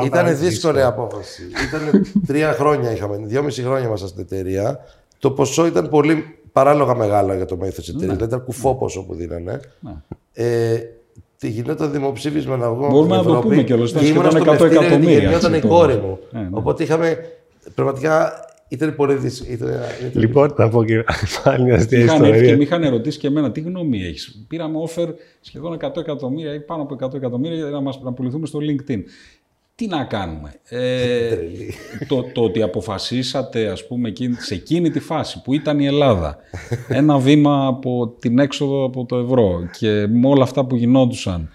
[0.04, 1.42] Ήταν δύσκολη απόφαση.
[1.68, 4.78] Ήταν τρία χρόνια είχαμε, δυόμιση χρόνια ήμασταν στην εταιρεία.
[5.18, 8.16] Το ποσό ήταν πολύ παράλογα μεγάλο για το μέγεθος της εταιρείας.
[8.16, 9.60] Δηλαδή ήταν κουφό ποσό που δίνανε.
[10.32, 11.03] Ε, τι
[11.48, 14.30] γινόταν δημοψήφισμα να βγούμε Μπορούμε από την να το Ευρώπη πούμε κιόλας, ήταν και ήμουνα
[14.30, 16.18] σχεδόν στο 100 μευτήριο γιατί εκατομμύρια, γεννιόταν η έτσι, κόρη το- μου.
[16.32, 16.48] Ε, ναι.
[16.50, 17.18] Οπότε είχαμε.
[17.74, 18.32] Πραγματικά
[18.68, 19.68] ήταν πολύ δύσκολο.
[20.12, 21.04] Λοιπόν, θα πω και
[21.44, 22.56] πάλι μια αστεία Είχαν έρθει και ιστορία.
[22.56, 25.08] με είχαν ερωτήσει και εμένα τι γνώμη έχεις; Πήραμε offer
[25.40, 28.98] σχεδόν 100 εκατομμύρια ή πάνω από 100 εκατομμύρια για να, μας, να πουληθούμε στο LinkedIn.
[29.76, 31.36] Τι να κάνουμε; Ε,
[32.08, 36.36] το, το ότι αποφασίσατε ας πούμε εκείνη- σε εκείνη τη φάση που ήταν η Ελλάδα
[36.88, 41.48] ένα βήμα από την έξοδο από το ευρώ και με όλα αυτά που γινόντουσαν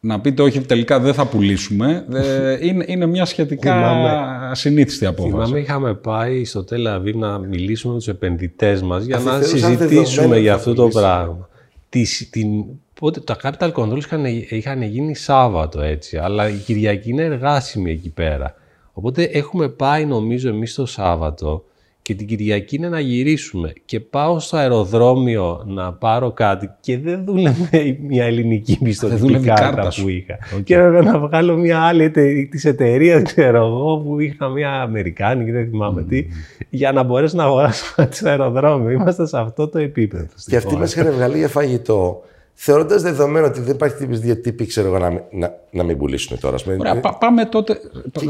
[0.00, 5.32] να πείτε όχι τελικά δεν θα πουλήσουμε ε, είναι, είναι μια σχετικά Θυμάμαι- ασυνήθιστη απόφαση.
[5.32, 10.04] Θυμάμαι είχαμε πάει στο Τελαβή να μιλήσουμε με τους επενδυτές μας για να Αφιερώσαν συζητήσουμε
[10.04, 10.98] δεδομένα για θα αυτό το πουλήσει.
[11.00, 11.48] πράγμα.
[11.88, 12.64] Τις- την,
[13.00, 18.10] πότε, τα capital controls είχαν, είχαν γίνει Σάββατο έτσι, αλλά η Κυριακή είναι εργάσιμη εκεί
[18.10, 18.54] πέρα.
[18.92, 21.64] Οπότε έχουμε πάει νομίζω εμείς το Σάββατο
[22.02, 27.24] και την Κυριακή είναι να γυρίσουμε και πάω στο αεροδρόμιο να πάρω κάτι και δεν
[27.24, 30.02] δούλευε μια ελληνική πιστοτική δούλευε η κάρτα, κάρτα σου.
[30.02, 30.38] που είχα.
[30.64, 32.48] Και έπρεπε να βγάλω μια άλλη ετε...
[32.50, 36.26] της εταιρείας, ξέρω εγώ, που είχα μια Αμερικάνικη, δεν θυμάμαι τι,
[36.68, 38.90] για να μπορέσω να αγοράσω κάτι στο αεροδρόμιο.
[38.90, 40.26] Είμαστε σε αυτό το επίπεδο.
[40.46, 42.22] Και αυτοί μας είχαν βγάλει για φαγητό,
[42.62, 45.96] θεωρώντας δεδομένο ότι δεν υπάρχει τύπης δύο τύποι, ξέρω εγώ, να, μην- να, να μην
[45.98, 46.54] πουλήσουν τώρα.
[46.54, 46.76] ας πούμε.
[46.80, 47.80] Ωραία, πά- πάμε τότε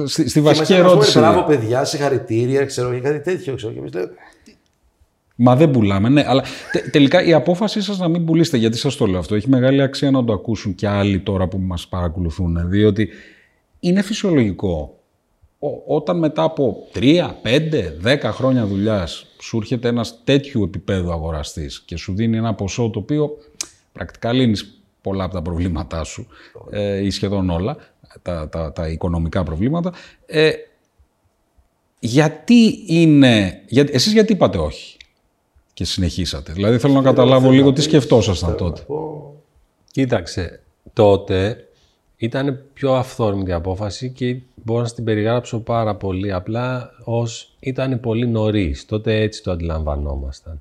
[0.07, 1.19] στη, στη Και βασική μας είπαν, ερώτηση.
[1.19, 3.55] Μπράβο, παιδιά, συγχαρητήρια, ξέρω ή κάτι τέτοιο.
[3.55, 3.73] Ξέρω.
[3.73, 4.11] Και εμείς λέμε,
[5.43, 6.25] Μα δεν πουλάμε, ναι.
[6.27, 9.49] Αλλά τε- τελικά η απόφασή σας να μην πουλήσετε, γιατί σας το λέω αυτό, έχει
[9.49, 12.69] μεγάλη αξία να το ακούσουν και άλλοι τώρα που μας παρακολουθούν.
[12.71, 13.09] Διότι
[13.81, 14.95] είναι φυσιολογικό
[15.87, 17.93] όταν μετά από 3, 5,
[18.25, 22.99] 10 χρόνια δουλειάς σου έρχεται ένας τέτοιου επίπεδου αγοραστής και σου δίνει ένα ποσό το
[22.99, 23.31] οποίο
[24.01, 26.27] πρακτικά λύνεις πολλά από τα προβλήματά σου
[26.71, 27.77] ε, ή σχεδόν όλα,
[28.23, 29.93] τα, τα, τα οικονομικά προβλήματα,
[30.27, 30.51] ε,
[31.99, 33.63] γιατί είναι...
[33.67, 34.97] Για, εσείς γιατί είπατε όχι
[35.73, 38.87] και συνεχίσατε; Δηλαδή θέλω να καταλάβω λίγο τι σκεφτόσασταν τότε.
[39.91, 41.69] Κοίταξε, τότε
[42.17, 48.27] ήταν πιο αυθόρμητη απόφαση και μπορώ να την περιγράψω πάρα πολύ απλά ως ήταν πολύ
[48.27, 48.87] νωρίς.
[48.87, 50.61] Τότε έτσι το αντιλαμβανόμασταν.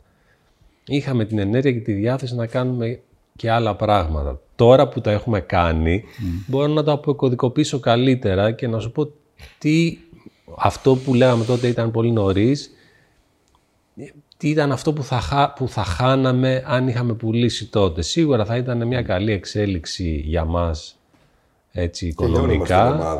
[0.85, 2.99] Είχαμε την ενέργεια και τη διάθεση να κάνουμε
[3.39, 4.39] και άλλα πράγματα.
[4.55, 6.03] Τώρα που τα έχουμε κάνει,
[6.47, 9.11] μπορώ να το αποκωδικοποιήσω καλύτερα και να σου πω
[9.57, 9.97] τι
[10.57, 12.71] αυτό που λέγαμε τότε ήταν πολύ νωρίς,
[14.37, 18.01] τι ήταν αυτό που θα, που θα χάναμε αν είχαμε πουλήσει τότε.
[18.01, 20.99] Σίγουρα θα ήταν μια καλή εξέλιξη για μας
[21.71, 23.17] έτσι, οικονομικά.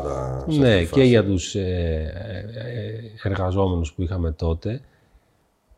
[0.48, 2.12] Και ναι, και για τους ε,
[3.22, 4.80] ε, εργαζόμενους που είχαμε τότε.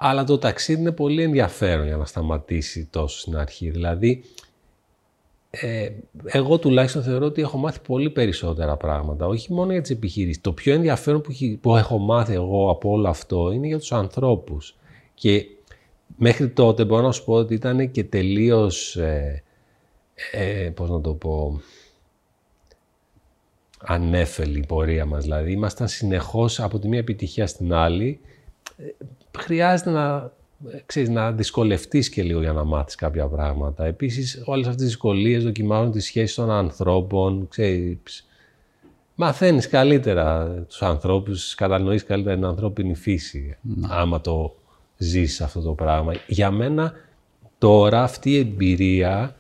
[0.04, 3.70] Αλλά το ταξίδι είναι πολύ ενδιαφέρον για να σταματήσει τόσο στην αρχή.
[3.70, 4.24] Δηλαδή,
[5.50, 5.90] ε,
[6.24, 9.26] εγώ τουλάχιστον θεωρώ ότι έχω μάθει πολύ περισσότερα πράγματα.
[9.26, 10.40] Όχι μόνο για τις επιχειρήσεις.
[10.40, 14.76] Το πιο ενδιαφέρον που, που έχω μάθει εγώ από όλο αυτό είναι για τους ανθρώπους.
[15.14, 15.46] Και
[16.16, 19.42] μέχρι τότε μπορώ να σου πω ότι ήταν και τελείως, ε,
[20.32, 21.60] ε, πώς να το πω,
[23.78, 25.22] ανέφελη η πορεία μας.
[25.22, 28.20] Δηλαδή, ήμασταν συνεχώς από τη μία επιτυχία στην άλλη.
[29.38, 30.32] Ε, χρειάζεται να,
[30.86, 33.84] ξέρεις, να δυσκολευτείς και λίγο για να μάθεις κάποια πράγματα.
[33.84, 38.26] Επίσης, όλες αυτές τις δυσκολίες δοκιμάζουν τις σχέσεις των ανθρώπων, ξέρεις,
[39.14, 43.88] μαθαίνεις καλύτερα τους ανθρώπους, κατανοείς καλύτερα την ανθρώπινη φύση, να.
[43.96, 44.54] άμα το
[44.96, 46.12] ζεις αυτό το πράγμα.
[46.26, 46.92] Για μένα,
[47.58, 49.36] τώρα αυτή η εμπειρία,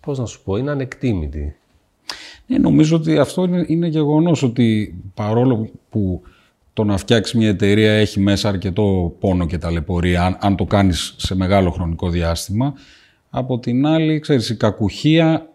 [0.00, 1.56] πώς να σου πω, είναι ανεκτήμητη.
[2.46, 6.22] Ναι, νομίζω ότι αυτό είναι, είναι γεγονός ότι παρόλο που
[6.72, 11.14] το να φτιάξεις μια εταιρεία έχει μέσα αρκετό πόνο και ταλαιπωρία, αν, αν το κάνεις
[11.16, 12.74] σε μεγάλο χρονικό διάστημα,
[13.30, 15.48] από την άλλη, ξέρεις, η κακουχία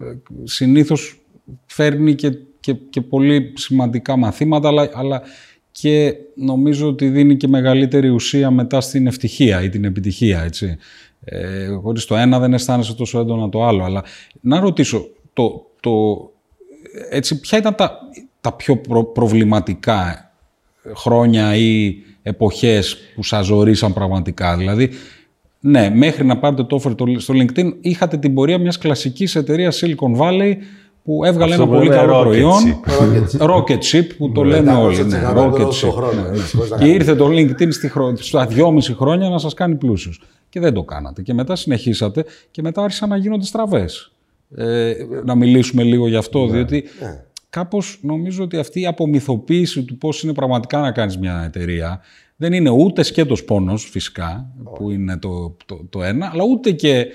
[0.00, 0.04] ε,
[0.44, 1.20] συνήθως
[1.66, 2.30] φέρνει και,
[2.60, 5.22] και, και πολύ σημαντικά μαθήματα, αλλά, αλλά
[5.70, 10.76] και νομίζω ότι δίνει και μεγαλύτερη ουσία μετά στην ευτυχία ή την επιτυχία, έτσι.
[11.24, 13.84] Ε, χωρίς το ένα δεν αισθάνεσαι τόσο έντονα το άλλο.
[13.84, 14.04] Αλλά
[14.40, 15.92] να ρωτήσω, το, το,
[17.10, 17.98] έτσι, ποια ήταν τα,
[18.40, 18.76] τα πιο
[19.12, 20.31] προβληματικά
[20.96, 24.56] χρόνια ή εποχές που σας ζωρίσαν πραγματικά.
[24.56, 24.90] Δηλαδή,
[25.60, 30.20] ναι, μέχρι να πάρετε το offer στο LinkedIn, είχατε την πορεία μιας κλασικής εταιρείας Silicon
[30.20, 30.54] Valley
[31.04, 32.80] που έβγαλε ένα πολύ καλό προϊόν.
[33.38, 35.04] Rocket Chip, που το λένε όλοι.
[35.04, 35.94] Ναι, rocket Chip.
[36.14, 36.76] Ναι.
[36.78, 37.68] Και ήρθε το LinkedIn
[38.14, 40.22] στα δυόμιση χρόνια να σας κάνει πλούσιους.
[40.48, 41.22] Και δεν το κάνατε.
[41.22, 44.12] Και μετά συνεχίσατε και μετά άρχισαν να γίνονται στραβές.
[44.56, 47.24] Ε, να μιλήσουμε λίγο γι' αυτό, ναι, διότι ναι.
[47.52, 52.00] Κάπως νομίζω ότι αυτή η απομυθοποίηση του πώς είναι πραγματικά να κάνεις μια εταιρεία
[52.36, 57.06] δεν είναι ούτε σκέτος πόνος φυσικά, που είναι το, το, το ένα, αλλά ούτε και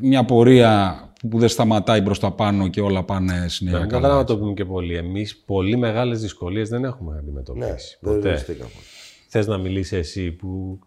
[0.00, 3.78] μια πορεία που δεν σταματάει προ τα πάνω και όλα πάνε συνέχεια.
[3.78, 4.96] Ναι, δεν να το πούμε και πολύ.
[4.96, 7.98] Εμείς πολύ μεγάλες δυσκολίες δεν έχουμε αντιμετωπίσει.
[8.00, 8.44] Ναι, ποτέ.
[9.28, 10.78] Θες να μιλήσεις εσύ που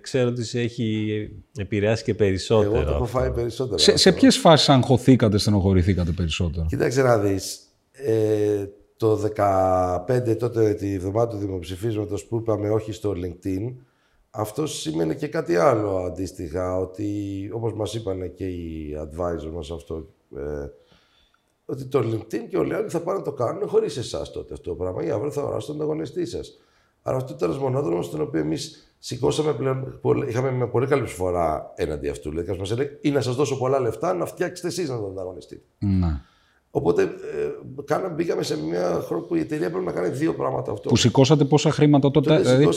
[0.00, 2.74] ξέρω ότι σε έχει επηρεάσει και περισσότερο.
[2.74, 3.78] Εγώ το έχω φάει περισσότερο.
[3.78, 7.67] Σε, σε ποιες φάσεις αγχωθήκατε, στενοχωρηθήκατε περισσότερο; Κοίταξε να δεις.
[8.04, 13.74] Ε, το 2015, τότε τη βδομάδα του δημοψηφίσματος που είπαμε όχι στο LinkedIn,
[14.30, 20.06] αυτό σημαίνει και κάτι άλλο αντίστοιχα, ότι όπως μας είπαν και οι advisors μας αυτό,
[20.36, 20.66] ε,
[21.64, 24.54] ότι το LinkedIn και όλοι οι άλλοι θα πάνε να το κάνουν χωρίς εσάς τότε
[24.54, 26.58] αυτό το πράγμα, για αύριο θα αγοράσουν τον ανταγωνιστή σας.
[27.02, 31.72] Άρα αυτό ήταν ένας μονόδρομος στον οποίο εμείς σηκώσαμε πλέον, είχαμε με πολύ καλή προσφορά
[31.76, 32.30] έναντι αυτού.
[32.30, 35.62] Δηλαδή, μας έλεγε ή να σας δώσω πολλά λεφτά να φτιάξετε εσείς να τον ανταγωνιστείτε.
[35.78, 36.24] Να.
[36.70, 37.06] Οπότε ε,
[37.84, 40.88] κάναμε, μπήκαμε σε μια χρόνο που η εταιρεία πρέπει να κάνει δύο πράγματα αυτό.
[40.88, 42.28] Που σηκώσατε πόσα χρήματα τότε.
[42.28, 42.68] τότε δηλαδή,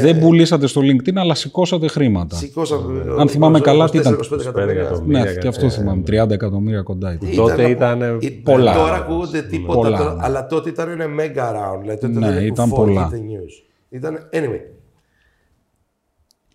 [0.00, 2.36] Δεν πουλήσατε στο LinkedIn, αλλά σηκώσατε χρήματα.
[2.36, 3.00] Σηκώσαμε.
[3.18, 4.20] Αν ε, θυμάμαι καλά, τι ήταν.
[4.32, 5.24] 25 εκατομμύρια.
[5.24, 6.02] Ναι, και αυτό ε, θυμάμαι.
[6.06, 7.34] 30 εκατομμύρια κοντά ήταν.
[7.34, 8.74] Τότε ήταν πολλά.
[8.74, 10.16] Τώρα ακούγονται τίποτα.
[10.20, 11.80] Αλλά τότε ήταν ένα mega round.
[11.80, 13.10] Δηλαδή, ναι, ήταν πολλά.
[13.90, 14.60] Ήταν, anyway,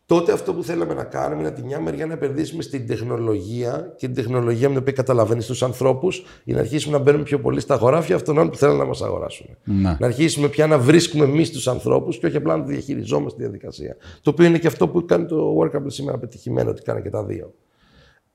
[0.06, 3.94] Τότε αυτό που θέλαμε να κάνουμε είναι από τη μια μεριά να επενδύσουμε στην τεχνολογία
[3.98, 7.40] και την τεχνολογία με την οποία καταλαβαίνεις τους ανθρώπους για να αρχίσουμε να μπαίνουμε πιο
[7.40, 9.48] πολύ στα χωράφια αυτών που θέλουν να μας αγοράσουν.
[9.64, 9.98] Να.
[10.00, 13.98] να αρχίσουμε πια να βρίσκουμε εμείς τους ανθρώπους και όχι απλά να διαχειριζόμαστε τη διαδικασία.
[14.22, 17.24] Το οποίο είναι και αυτό που κάνει το Workable σήμερα πετυχημένο, ότι κάνει και τα
[17.24, 17.54] δύο.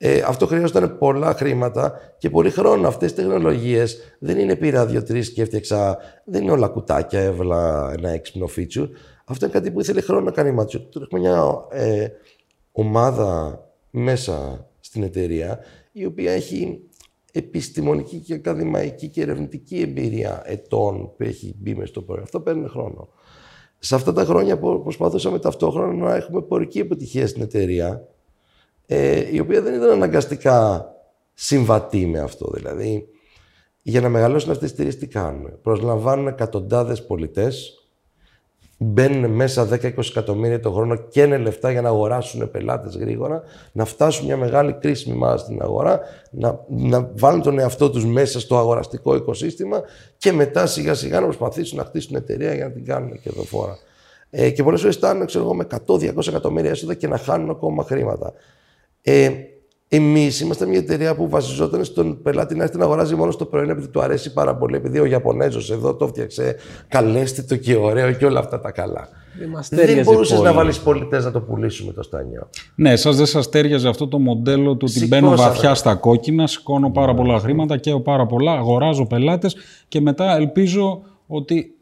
[0.01, 2.89] Ε, αυτό χρειάζονταν πολλά χρήματα και πολύ χρόνο.
[2.89, 5.99] Αυτές οι τεχνολογίες δεν είναι πήρα δύο-τρεις και έφτιαξα.
[6.25, 8.89] Δεν είναι όλα κουτάκια, έβαλα ένα έξυπνο feature.
[9.29, 10.81] Αυτό είναι κάτι που ήθελε χρόνο να κάνει μάτσο.
[10.81, 12.09] Τώρα έχουμε μια ε,
[12.73, 15.59] ομάδα μέσα στην εταιρεία
[15.93, 16.81] η οποία έχει
[17.33, 22.25] επιστημονική και ακαδημαϊκή και ερευνητική εμπειρία ετών που έχει μπει μέσα στο πρόγραμμα.
[22.25, 23.09] Αυτό παίρνει χρόνο.
[23.79, 28.09] Σε αυτά τα χρόνια προσπαθούσαμε ταυτόχρονα να έχουμε πορική επιτυχία στην εταιρεία,
[28.87, 30.87] ε, η οποία δεν ήταν αναγκαστικά
[31.35, 32.51] συμβατή με αυτό.
[32.55, 33.09] Δηλαδή,
[33.83, 35.61] για να μεγαλώσουν αυτές τις εταιρείες τι κάνουν.
[35.62, 37.79] Προσλαμβάνουν εκατοντάδες πολιτές,
[38.79, 43.85] μπαίνουν μέσα 10-20 εκατομμύρια το χρόνο και είναι λεφτά για να αγοράσουν πελάτες γρήγορα, να
[43.85, 48.59] φτάσουν μια μεγάλη κρίσιμη μάζα στην αγορά, να, να βάλουν τον εαυτό τους μέσα στο
[48.59, 49.83] αγοραστικό οικοσύστημα
[50.19, 53.79] και μετά σιγά σιγά να προσπαθήσουν να χτίσουν εταιρεία για να την κάνουν κερδοφόρα.
[54.31, 57.85] Ε, και πολλές φορές φτάνουν ξέρω εγώ, με 100-200 εκατομμύρια έσοδα και να χάνουν ακόμα
[57.85, 58.33] χρήματα.
[59.03, 59.31] Ε,
[59.90, 63.68] Εμείς είμαστε μια εταιρεία που βασιζόταν στον πελάτη να έρθει να αγοράζει μόνο στο πρωί
[63.68, 64.77] επειδή του αρέσει πάρα πολύ.
[64.77, 66.57] Επειδή ο Ιαπωνέζος εδώ το φτιάξε
[66.88, 69.09] καλέσθητο και ωραίο και όλα αυτά τα καλά.
[69.70, 72.48] Δεν μπορούσες να βάλεις πολιτές να το πουλήσουμε το στάνιο.
[72.74, 76.90] Ναι, εσά δεν σας τέριαζε αυτό το μοντέλο του ότι μπαίνω βαθιά στα κόκκινα, σηκώνω
[76.90, 79.57] πάρα πολλά χρήματα, καίω πάρα πολλά, αγοράζω πελάτες
[79.88, 81.78] και μετά ελπίζω ότι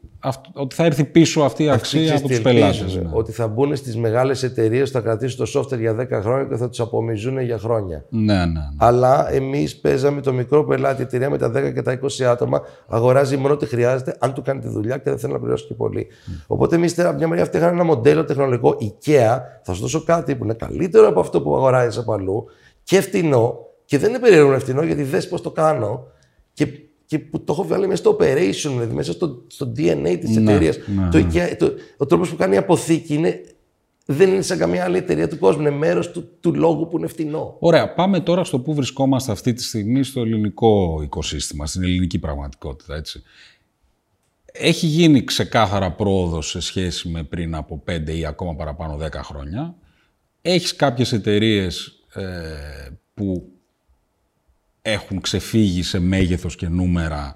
[0.53, 2.95] ότι θα έρθει πίσω αυτή η αξία από τους πελάτες.
[2.95, 3.09] Ναι.
[3.13, 6.69] Ότι θα μπουν στις μεγάλες εταιρείες, θα κρατήσουν το software για 10 χρόνια και θα
[6.69, 8.05] τους απομυζούν για χρόνια.
[8.09, 8.61] Ναι, ναι, ναι.
[8.77, 12.61] Αλλά εμείς παίζαμε το μικρό πελάτη, η εταιρεία με τα 10 και τα 20 άτομα,
[12.87, 15.73] αγοράζει μόνο ό,τι χρειάζεται, αν του κάνει τη δουλειά και δεν θέλει να πληρώσει και
[15.73, 16.07] πολύ.
[16.09, 16.43] Mm.
[16.47, 20.43] Οπότε εμείς από μια μεριά φτιάχναμε ένα μοντέλο τεχνολογικό IKEA, θα σου δώσω κάτι που
[20.43, 22.45] είναι καλύτερο από αυτό που αγοράζεις από αλλού
[22.83, 23.59] και φτηνό.
[23.85, 26.07] Και δεν είναι περίεργο φτηνό γιατί δες πώς το κάνω.
[26.53, 26.67] Και
[27.07, 30.41] και που το έχω βγάλει μέσα στο operation, δηλαδή μέσα στο, στο DNA της ναι,
[30.41, 30.77] εταιρείας.
[30.77, 31.55] Ναι, το, ναι.
[31.55, 33.41] το, ο τρόπος που κάνει η αποθήκη είναι,
[34.05, 35.61] δεν είναι σαν καμία άλλη εταιρεία του κόσμου.
[35.61, 37.55] Είναι μέρος του, του λόγου που είναι φτηνό.
[37.59, 37.93] Ωραία.
[37.93, 42.95] Πάμε τώρα στο που βρισκόμαστε αυτή τη στιγμή στο ελληνικό οικοσύστημα, στην ελληνική πραγματικότητα.
[42.95, 43.23] Έτσι.
[44.51, 49.75] Έχει γίνει ξεκάθαρα πρόοδος σε σχέση με πριν από 5 ή ακόμα παραπάνω 10 χρόνια.
[50.41, 52.23] Έχεις κάποιες εταιρείες ε,
[53.13, 53.51] που
[54.91, 57.35] έχουν ξεφύγει σε μέγεθος και νούμερα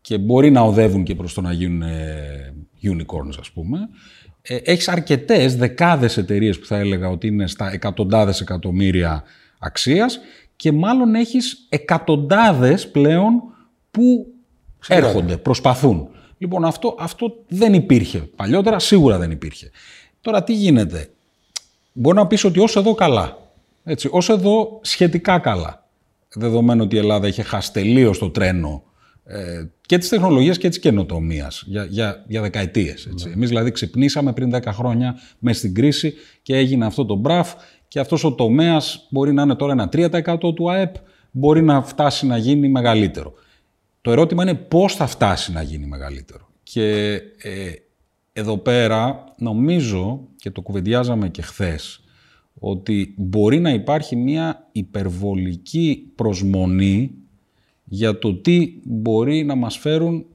[0.00, 3.78] και μπορεί να οδεύουν και προς το να γίνουν ε, unicorns, ας πούμε.
[4.42, 9.22] Ε, έχεις αρκετές, δεκάδες εταιρείες που θα έλεγα ότι είναι στα εκατοντάδες εκατομμύρια
[9.58, 10.20] αξίας
[10.56, 13.42] και μάλλον έχεις εκατοντάδες πλέον
[13.90, 14.26] που
[14.88, 16.08] έρχονται, προσπαθούν.
[16.38, 19.70] Λοιπόν, αυτό, αυτό δεν υπήρχε παλιότερα, σίγουρα δεν υπήρχε.
[20.20, 21.10] Τώρα τι γίνεται;
[21.92, 23.38] Μπορεί να πεις ότι όσο εδώ καλά.
[23.84, 25.85] Έτσι, όσο εδώ σχετικά καλά
[26.36, 28.82] δεδομένου ότι η Ελλάδα είχε χάσει τελείως το τρένο
[29.24, 33.08] ε, και της τεχνολογίας και της καινοτομίας για, για, για δεκαετίες.
[33.24, 33.32] Ναι.
[33.32, 37.54] Εμείς δηλαδή ξυπνήσαμε πριν 10 χρόνια μέσα στην κρίση και έγινε αυτό το μπραφ
[37.88, 40.94] και αυτός ο τομέας μπορεί να είναι τώρα ένα 3% του ΑΕΠ,
[41.30, 43.32] μπορεί να φτάσει να γίνει μεγαλύτερο.
[44.00, 46.48] Το ερώτημα είναι πώς θα φτάσει να γίνει μεγαλύτερο.
[46.62, 47.70] Και ε,
[48.32, 52.00] εδώ πέρα νομίζω, και το κουβεντιάζαμε και χθες,
[52.58, 57.10] ότι μπορεί να υπάρχει μια υπερβολική προσμονή
[57.84, 60.26] για το τι μπορεί να μας φέρουν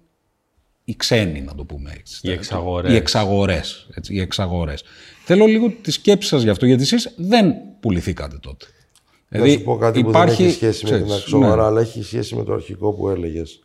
[0.84, 2.20] οι ξένοι, να το πούμε έτσι.
[2.24, 2.92] Οι εξαγορές.
[2.92, 3.88] Οι εξαγορές.
[3.94, 4.84] Έτσι, οι εξαγορές.
[5.26, 8.66] Θέλω λίγο τη σκέψη σας γι' αυτό, γιατί εσείς δεν πουληθήκατε τότε.
[8.66, 10.36] Θα δηλαδή, σου πω κάτι υπάρχει...
[10.36, 11.62] που δεν έχει σχέση με την εξαγορά, ναι.
[11.62, 13.60] αλλά έχει σχέση με το αρχικό που έλεγες.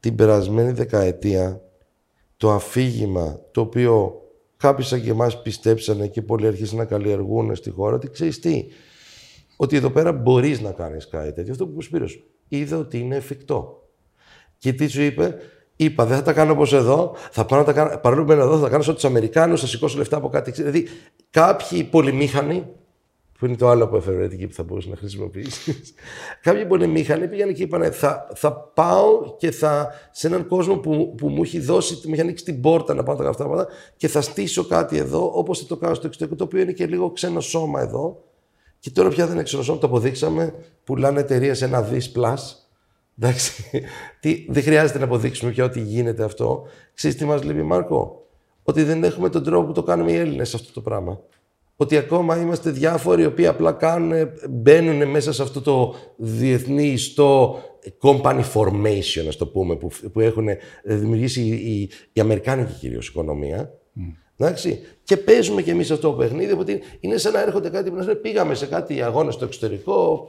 [0.00, 1.60] Την περασμένη δεκαετία,
[2.36, 4.19] το αφήγημα το οποίο
[4.60, 8.64] Κάποιοι σαν και εμάς πιστέψανε και πολλοί αρχίσαν να καλλιεργούν στη χώρα ότι ξέρεις τι,
[9.56, 11.52] ότι εδώ πέρα μπορείς να κάνεις κάτι τέτοιο.
[11.52, 13.88] Αυτό που ο Σπύρος είδε ότι είναι εφικτό.
[14.58, 15.34] Και τι σου είπε,
[15.76, 18.56] είπα δεν θα τα κάνω όπως εδώ, θα πάω να τα κάνω, παρόλο που εδώ
[18.56, 20.50] θα τα κάνω σαν τους Αμερικάνους, θα σηκώσω λεφτά από κάτι.
[20.50, 20.88] Δηλαδή
[21.30, 22.66] κάποιοι πολυμήχανοι
[23.40, 25.94] που είναι το άλλο που έφερε εκεί που θα μπορούσες να χρησιμοποιήσεις.
[26.42, 31.28] Κάποιοι πολεμήχανοι πήγαν και είπαν θα, θα πάω και θα σε έναν κόσμο που, που
[31.28, 34.64] μου έχει δώσει, μου έχει ανοίξει την πόρτα να πάω τα πράγματα και θα στήσω
[34.64, 37.80] κάτι εδώ όπως θα το κάνω στο εξωτερικό, το οποίο είναι και λίγο ξένο σώμα
[37.80, 38.22] εδώ.
[38.78, 40.54] Και τώρα πια δεν είναι ξένο σώμα, το αποδείξαμε.
[40.84, 42.38] Πουλάνε εταιρείες ένα δις plus.
[43.18, 43.82] Εντάξει.
[44.20, 46.66] Τι, δεν χρειάζεται να αποδείξουμε πια ότι γίνεται αυτό.
[46.94, 48.26] Ξέρεις τι μας λέει Μάρκο,
[48.62, 51.20] ότι δεν έχουμε τον τρόπο που το κάνουμε οι Έλληνες αυτό το πράγμα
[51.80, 57.58] ότι ακόμα είμαστε διάφοροι οι οποίοι απλά κάνουν, μπαίνουν μέσα σε αυτό το διεθνή ιστό
[58.00, 60.48] company formation, ας το πούμε, που, που έχουν
[60.84, 63.70] δημιουργήσει η, η Αμερικάνικη κυρίως οικονομία.
[64.36, 64.54] Mm.
[65.04, 68.14] Και παίζουμε κι εμείς αυτό το παιχνίδι, ότι είναι σαν να έρχονται κάτι που να
[68.14, 70.26] πήγαμε σε κάτι αγώνες στο εξωτερικό,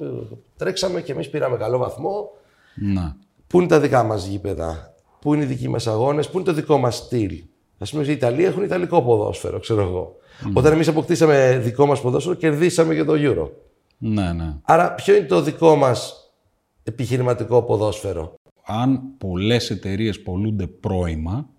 [0.58, 2.30] τρέξαμε και εμείς πήραμε καλό βαθμό.
[2.76, 3.18] Να.
[3.48, 6.54] Πού είναι τα δικά μας γήπεδα, πού είναι οι δικοί μας αγώνες, πού είναι το
[6.54, 7.44] δικό μας στυλ;
[7.82, 10.16] Α πούμε, οι Ιταλοί έχουν Ιταλικό ποδόσφαιρο, ξέρω εγώ.
[10.44, 10.52] Mm.
[10.54, 13.50] Όταν εμείς αποκτήσαμε δικό μας ποδόσφαιρο, κερδίσαμε και το Euro.
[13.98, 14.56] Ναι, ναι.
[14.62, 16.32] Άρα, ποιο είναι το δικό μας
[16.84, 18.34] επιχειρηματικό ποδόσφαιρο;
[18.66, 21.50] Αν πολλές εταιρείες πολλούνται πρώιμα,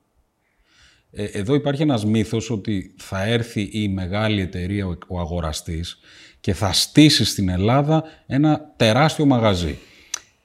[1.10, 5.98] ε, εδώ υπάρχει ένας μύθος ότι θα έρθει η μεγάλη εταιρεία, ο αγοραστής,
[6.40, 9.78] και θα στήσει στην Ελλάδα ένα τεράστιο μαγαζί.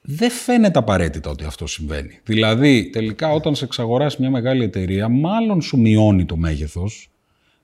[0.09, 2.19] Δεν φαίνεται απαραίτητα ότι αυτό συμβαίνει.
[2.23, 7.09] Δηλαδή, τελικά όταν σε εξαγοράσει μια μεγάλη εταιρεία, μάλλον σου μειώνει το μέγεθος,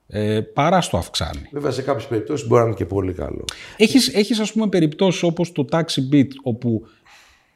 [0.08, 1.50] ε, παρά στο αυξάνει.
[1.52, 3.46] Βέβαια, σε κάποιες περιπτώσεις μπορεί να είναι και πολύ καλό.
[3.78, 6.88] Έχεις, έχεις ας πούμε περιπτώσεις όπως το Taxi Beat, όπου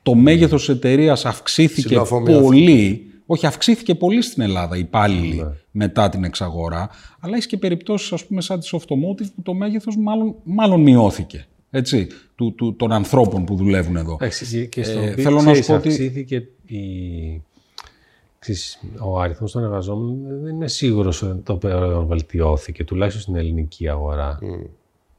[0.03, 5.51] το μέγεθος της εταιρείας αυξήθηκε Συλλαφόμοια πολύ, όχι αυξήθηκε πολύ στην Ελλάδα οι υπάλληλοι Ναι.
[5.71, 9.97] μετά την εξαγορά, αλλά έχεις και περιπτώσεις ας πούμε σαν της Softomotive που το μέγεθος
[9.97, 11.47] μάλλον, μάλλον μειώθηκε.
[11.71, 14.13] Έτσι, του, του, των ανθρώπων που δουλεύουν εδώ.
[14.13, 16.81] Εντάξει, και- και στο Ε, ε, θέλω να σου πω ότι- αυξήθηκε η...
[18.39, 23.89] ξέρεις, ο αριθμός των εργαζόμενων δεν είμαι σίγουρος ότι το προϊόν βελτιώθηκε, τουλάχιστον στην ελληνική
[23.89, 24.39] αγορά.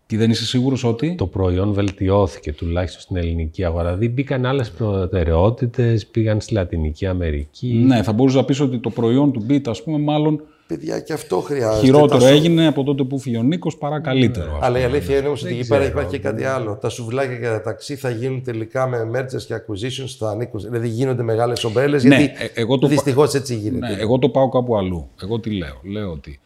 [0.07, 1.15] Και δεν είσαι σίγουρος ότι...
[1.15, 3.85] Το προϊόν βελτιώθηκε τουλάχιστον στην ελληνική αγορά.
[3.85, 7.67] Δηλαδή μπήκαν άλλες προτεραιότητες, πήγαν στη Λατινική Αμερική.
[7.73, 11.13] Ναι, θα μπορούσες να πεις ότι το προϊόν του Beat, ας πούμε, μάλλον Παιδιά, και
[11.13, 11.85] αυτό χρειάζεται.
[11.87, 14.57] χειρότερο Τα σου- έγινε από τότε που φύγει ο Νίκος παρά καλύτερο.
[14.57, 14.95] ας Αλλά η πούμε.
[14.97, 16.77] αλήθεια είναι όμω ότι εκεί πέρα υπάρχει και κάτι άλλο.
[16.77, 20.61] Τα σουβλάκια και τα ταξί θα γίνουν τελικά με mergers και acquisitions θα ανήκουν.
[20.61, 22.03] Δηλαδή γίνονται μεγάλες ομπρέλε.
[22.03, 23.95] Ναι, γιατί ε, εγώ το- δυστυχώς έτσι γίνεται.
[23.95, 25.09] Ναι, εγώ το πάω κάπου αλλού.
[25.23, 25.81] Εγώ τι λέω.
[25.83, 26.41] Λέω ότι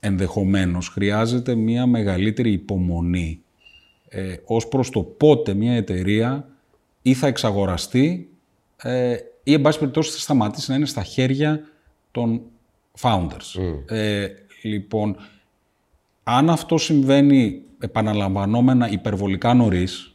[0.00, 3.40] ενδεχομένως χρειάζεται μια μεγαλύτερη υπομονή
[4.08, 6.46] ε, ως προς το πότε μια εταιρεία
[7.02, 8.28] ή θα εξαγοραστεί
[8.82, 11.60] ε, ή εν πάση περιπτώσει θα σταματήσει να είναι στα χέρια
[12.10, 12.40] των
[13.00, 13.60] founders.
[13.86, 14.26] Ε,
[14.62, 15.16] λοιπόν,
[16.22, 20.14] αν αυτό συμβαίνει επαναλαμβανόμενα υπερβολικά νωρίς,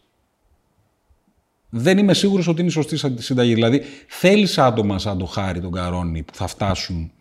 [1.69, 3.53] δεν είμαι σίγουρος ότι είναι η σωστή σα- συνταγή.
[3.53, 7.11] Δηλαδή, θέλεις άτομα σαν το Χάρη, τον Καρόνι, που θα φτάσουν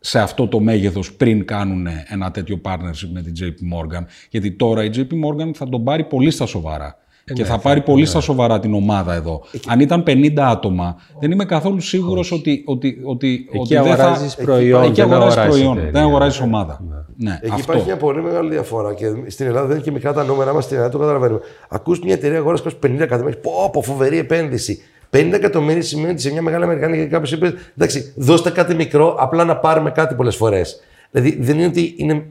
[0.00, 4.04] σε αυτό το μέγεθος πριν κάνουν ένα τέτοιο partnership με την JP Morgan.
[4.30, 6.96] Γιατί τώρα η JP Morgan θα τον πάρει πολύ στα σοβαρά.
[7.32, 9.42] Και θα πάρει πολύ στα σοβαρά την ομάδα εδώ.
[9.68, 13.92] Αν ήταν 50 άτομα, δεν είμαι καθόλου σίγουρος ότι, ότι, ότι, ότι δεν θα...
[13.92, 15.92] αγοράζεις προϊόν, εκεί δεν αγοράζεις αγοράζεις προϊόν, εταιρεία.
[15.92, 16.80] δεν αγοράζεις ομάδα.
[17.16, 17.62] Ναι, Εκεί αυτό.
[17.62, 20.64] υπάρχει μια πολύ μεγάλη διαφορά και στην Ελλάδα δεν είναι και μικρά τα νούμερα μας.
[20.64, 21.40] Στην Ελλάδα το καταλαβαίνουμε.
[21.68, 23.40] Ακούς μια εταιρεία αγορά 50 εκατομμύρια.
[23.40, 24.82] Πω, πω, φοβερή επένδυση.
[25.10, 29.44] 50 εκατομμύρια σημαίνει ότι σε μια μεγάλη Αμερικάνικη κάποιος είπε: Εντάξει, δώστε κάτι μικρό, απλά
[29.44, 30.80] να πάρουμε κάτι πολλές φορές.
[31.10, 32.26] Δηλαδή δεν είναι ότι είναι.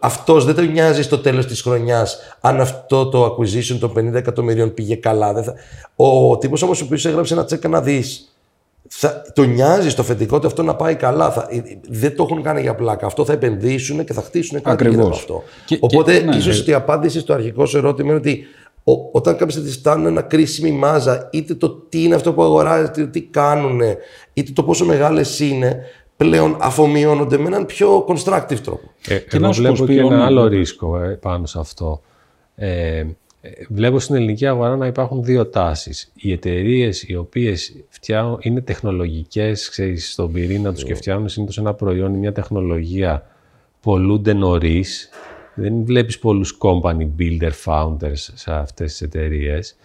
[0.00, 4.74] Αυτός δεν το νοιάζει στο τέλος της χρονιάς αν αυτό το acquisition των 50 εκατομμυρίων
[4.74, 5.32] πήγε καλά.
[5.32, 5.54] Δεν θα...
[5.96, 8.32] Ο τύπος όμως ο οποίος έγραψε ένα τσέκα να δεις
[8.88, 11.30] θα, το νοιάζει στο αφεντικό του αυτό να πάει καλά.
[11.30, 13.06] Θα, ε, δεν το έχουν κάνει για πλάκα.
[13.06, 14.94] Αυτό θα επενδύσουν και θα χτίσουν κάτι Ακριβώς.
[14.94, 15.42] γύρω από αυτό.
[15.64, 16.60] Και- Οπότε, και- ναι, ίσως ε.
[16.60, 18.44] ότι η απάντηση στο αρχικό σου ερώτημα είναι ότι
[18.84, 23.00] ο, όταν κάποιε τη φτάνουν ένα κρίσιμη μάζα, είτε το τι είναι αυτό που αγοράζεται,
[23.00, 23.80] είτε τι κάνουν,
[24.32, 25.76] είτε το πόσο μεγάλες είναι,
[26.18, 28.90] πλέον αφομοιώνονται με έναν πιο constructive τρόπο.
[29.08, 30.22] Ε, Και εγώ να σου πω, βλέπω και Σπύρο, ένα ναι.
[30.22, 32.00] άλλο ρίσκο ε, πάνω σε αυτό.
[32.54, 33.04] Ε,
[33.40, 36.12] ε, βλέπω στην ελληνική αγορά να υπάρχουν δύο τάσεις.
[36.14, 41.74] Οι εταιρείες οι οποίες φτιάχνουν, είναι τεχνολογικές, ξέρεις, στον πυρήνα τους και φτιάχνουν συνήθως ένα
[41.74, 43.26] προϊόν ή μια τεχνολογία,
[43.80, 45.08] πολλούνται νωρίς.
[45.54, 49.76] Δεν βλέπεις πολλούς company builder founders σε αυτές τις εταιρείες.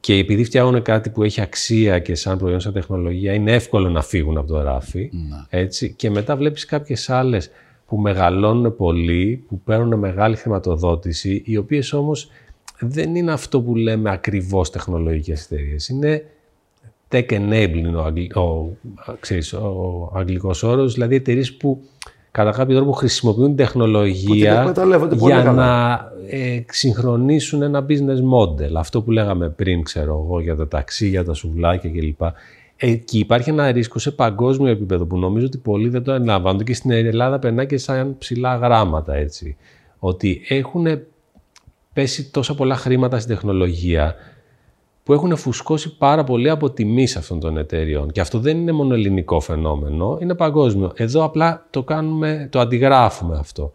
[0.00, 4.02] Και επειδή φτιάχνουν κάτι που έχει αξία και σαν προϊόν, σαν τεχνολογία, είναι εύκολο να
[4.02, 5.10] φύγουν από το ράφι.
[5.48, 5.92] Έτσι.
[5.92, 7.50] Και μετά βλέπεις κάποιες άλλες
[7.86, 12.30] που μεγαλώνουν πολύ, που παίρνουν μεγάλη χρηματοδότηση, οι οποίες όμως
[12.78, 15.88] δεν είναι αυτό που λέμε ακριβώς τεχνολογικές εταιρείες.
[15.88, 16.24] Είναι
[17.10, 18.76] tech enabling είναι ο, αγγλ, ο,
[19.20, 21.82] ξέρεις, ο αγγλικός όρος, δηλαδή εταιρείες που
[22.30, 25.62] κατά κάποιο τρόπο χρησιμοποιούν τεχνολογία εκμεταλλεύονται πολύ για καλά.
[25.62, 28.72] να ε, συγχρονίσουν ένα business model.
[28.76, 32.20] Αυτό που λέγαμε πριν, ξέρω εγώ, για τα ταξί, για τα σουβλάκια κλπ.
[32.76, 36.74] Εκεί υπάρχει ένα ρίσκο σε παγκόσμιο επίπεδο που νομίζω ότι πολλοί δεν το αντιλαμβάνονται και
[36.74, 39.56] στην Ελλάδα περνάει και σαν ψηλά γράμματα έτσι.
[39.98, 40.86] Ότι έχουν
[41.92, 44.14] πέσει τόσα πολλά χρήματα στην τεχνολογία
[45.08, 48.10] που έχουν φουσκώσει πάρα πολύ από τιμής αυτών των εταιριών.
[48.10, 50.92] Και αυτό δεν είναι μόνο ελληνικό φαινόμενο, είναι παγκόσμιο.
[50.94, 53.72] Εδώ απλά το κάνουμε, το αντιγράφουμε αυτό.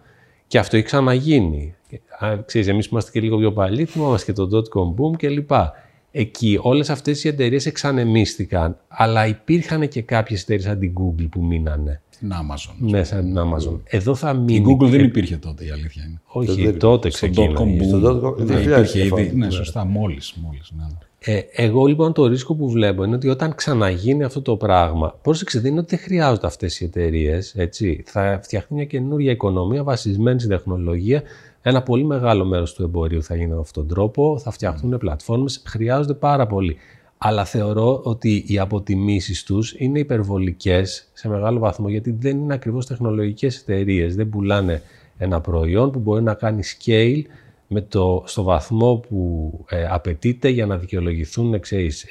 [0.47, 1.75] Και αυτό έχει ξαναγίνει.
[2.19, 5.51] Α, Ξέρεις, εμείς που είμαστε και λίγο πιο παλιοί, θυμόμαστε και το dot-com boom κλπ.
[6.11, 11.43] Εκεί όλες αυτές οι εταιρείες εξανεμίστηκαν, αλλά υπήρχαν και κάποιες εταιρείες σαν την Google που
[11.43, 12.73] μείνανε Στην Amazon.
[12.77, 13.79] μέσα σαν την Amazon.
[13.83, 14.65] Εδώ θα Η μείνει.
[14.79, 16.21] Google δεν υπήρχε τότε, η αλήθεια είναι.
[16.25, 17.53] Όχι, τότε Στο ξεκίνησε.
[17.57, 17.83] dot-com boom.
[17.87, 19.09] Στο dot-com, Ναι, 2000 υπήρχε είχε ήδη.
[19.09, 19.31] φάει.
[19.35, 20.71] Ναι, σωστά, μόλις, μόλις.
[20.77, 20.83] Ναι.
[21.25, 25.59] Ε, εγώ λοιπόν το ρίσκο που βλέπω είναι ότι όταν ξαναγίνει αυτό το πράγμα, πρόσεξε,
[25.59, 27.55] δεν είναι ότι δεν χρειάζονται αυτές οι εταιρείες.
[28.05, 31.21] Θα φτιαχτεί μια καινούργια οικονομία βασισμένη στην τεχνολογία.
[31.61, 34.39] Ένα πολύ μεγάλο μέρος του εμπορίου θα γίνει με αυτόν τον τρόπο.
[34.39, 35.61] Θα φτιαχτούν πλατφόρμες.
[35.65, 36.77] Χρειάζονται πάρα πολύ.
[37.17, 42.85] Αλλά θεωρώ ότι οι αποτιμήσεις τους είναι υπερβολικές σε μεγάλο βαθμό γιατί δεν είναι ακριβώς
[42.85, 44.15] τεχνολογικές εταιρείες.
[44.15, 44.81] Δεν πουλάνε
[45.17, 47.21] ένα προϊόν που μπορεί να κάνει scale
[47.67, 52.05] με το, στο βαθμό που ε, απαιτείται για να δικαιολογηθούν ξέρεις,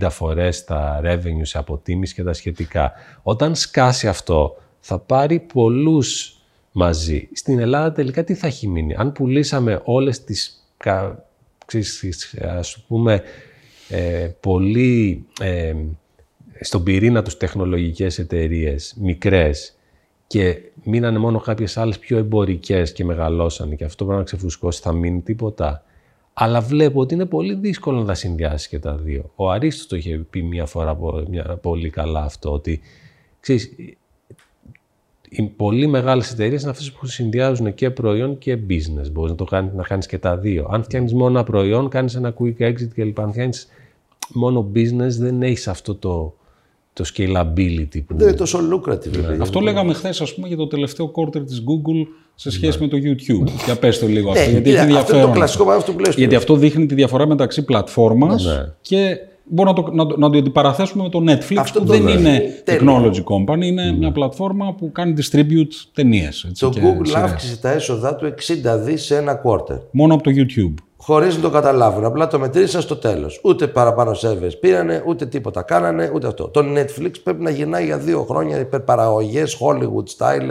[0.00, 2.92] 70 φορές τα revenue σε αποτίμηση και τα σχετικά.
[3.22, 6.36] Όταν σκάσει αυτό, θα πάρει πολλούς
[6.72, 7.28] μαζί.
[7.32, 11.24] Στην Ελλάδα τελικά τι θα έχει μείνει; Αν πουλήσαμε όλες τις, κα-
[11.66, 13.22] ξέρεις, τις, ας πούμε,
[13.88, 15.74] ε, πολύ ε,
[16.60, 19.73] στον πυρήνα τους τεχνολογικές εταιρείες, μικρές,
[20.34, 24.92] και μείνανε μόνο κάποιες άλλες πιο εμπορικές και μεγαλώσανε και αυτό πρέπει να ξεφουσκώσει, θα
[24.92, 25.84] μείνει τίποτα.
[26.32, 29.30] Αλλά βλέπω ότι είναι πολύ δύσκολο να τα συνδυάσεις και τα δύο.
[29.34, 30.98] Ο Αρίστος το είχε πει μία φορά
[31.60, 32.80] πολύ καλά αυτό, ότι
[33.40, 33.72] ξέρεις,
[35.28, 39.12] οι πολύ μεγάλες εταιρείες είναι αυτές που συνδυάζουν και προϊόν και business.
[39.12, 40.68] Μπορείς να το κάνεις, να κάνεις και τα δύο.
[40.70, 43.20] Αν φτιάχνεις μόνο ένα προϊόν, κάνεις ένα quick exit κλπ.
[43.20, 43.68] Αν φτιάχνεις
[44.32, 46.34] μόνο business, δεν έχεις αυτό το,
[46.94, 48.02] το scalability.
[48.06, 48.16] Που...
[48.16, 49.36] Δεν είναι τόσο lucrative.
[49.36, 49.36] Ναι.
[49.40, 52.86] Αυτό λέγαμε χθες, ας πούμε, για το τελευταίο quarter της Google σε σχέση ναι.
[52.86, 53.48] με το YouTube.
[53.64, 55.00] για πες το λίγο αυτό, ναι, γιατί έχει ενδιαφέρον.
[55.00, 56.14] Αυτό είναι το κλασικό αυτό που λες.
[56.14, 58.72] Γιατί αυτό δείχνει τη διαφορά μεταξύ πλατφόρμας ναι.
[58.80, 62.06] και μπορούμε να το, να, το, να το αντιπαραθέσουμε με το Netflix αυτό που δεν
[62.08, 66.50] είναι technology company, είναι μια πλατφόρμα που κάνει distribute ταινίες.
[66.58, 68.34] Το Google αύξησε τα έσοδα του
[68.74, 69.78] 60 δις σε ένα quarter.
[69.90, 72.04] Μόνο από το YouTube χωρίς να το καταλάβουν.
[72.04, 73.40] Απλά το μετρήσαν στο τέλος.
[73.42, 76.48] Ούτε παραπάνω σερβε πήρανε, ούτε τίποτα κάνανε, ούτε αυτό.
[76.48, 80.50] Το Netflix πρέπει να γυρνάει για δύο χρόνια υπερπαραγωγές, Hollywood style,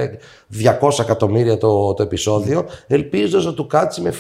[0.82, 4.14] 200 εκατομμύρια το, το επεισόδιο, ελπίζοντας να του κάτσει με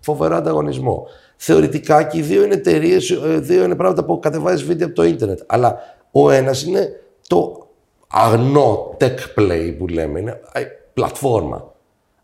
[0.00, 1.06] φοβερό ανταγωνισμό.
[1.36, 5.04] Θεωρητικά και οι δύο είναι εταιρείες, ε, δύο είναι πράγματα που κατεβάζεις βίντεο από το
[5.04, 5.40] ίντερνετ.
[5.46, 5.78] Αλλά
[6.10, 6.88] ο ένας είναι
[7.26, 7.66] το
[8.08, 10.62] αγνό tech play που λέμε, είναι ε,
[10.94, 11.72] πλατφόρμα.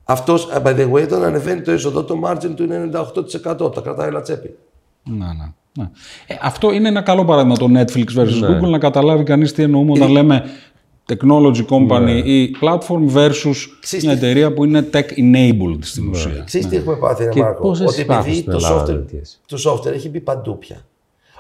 [0.05, 3.74] Αυτός, ε, by the way, όταν ανεβαίνει το είσοδο, το margin του είναι 98%.
[3.74, 4.57] Τα κρατάει όλα τσέπη.
[5.02, 5.52] Να, ναι.
[5.72, 5.90] ναι.
[6.26, 8.48] Ε, αυτό είναι ένα καλό παράδειγμα το Netflix versus ναι.
[8.48, 10.44] Google, να καταλάβει κανείς τι εννοούμε όταν λέμε
[11.09, 12.12] technology company ναι.
[12.12, 13.55] ή platform versus
[14.02, 16.11] μια εταιρεία που είναι tech enabled στην ναι.
[16.11, 16.42] ουσία.
[16.44, 19.05] Ξέρεις τι έχουμε πάθει, ρε Μάρκο, ότι επειδή το software,
[19.46, 20.84] το software έχει μπει παντού πια.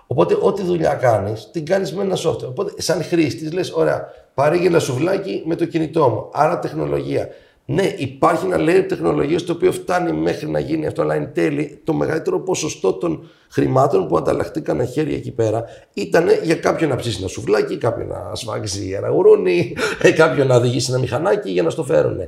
[0.06, 2.48] Οπότε, ό,τι δουλειά κάνεις, την κάνεις με ένα software.
[2.48, 6.28] Οπότε, σαν χρήστης, λες: Ωραία, πάρε ένα σουβλάκι με το κινητό μου.
[6.32, 7.28] Άρα, τεχνολογία.
[7.66, 11.80] Ναι, υπάρχει ένα layer τεχνολογίας το οποίο φτάνει μέχρι να γίνει αυτό, αλλά εν τέλει
[11.84, 17.16] το μεγαλύτερο ποσοστό των χρημάτων που ανταλλαχτήκαν χέρια εκεί πέρα ήταν για κάποιον να ψήσει
[17.18, 21.70] ένα σουβλάκι, κάποιον να σφάξει ένα γουρούνι, ε, κάποιον να οδηγήσει ένα μηχανάκι για να
[21.70, 22.18] στο φέρουν.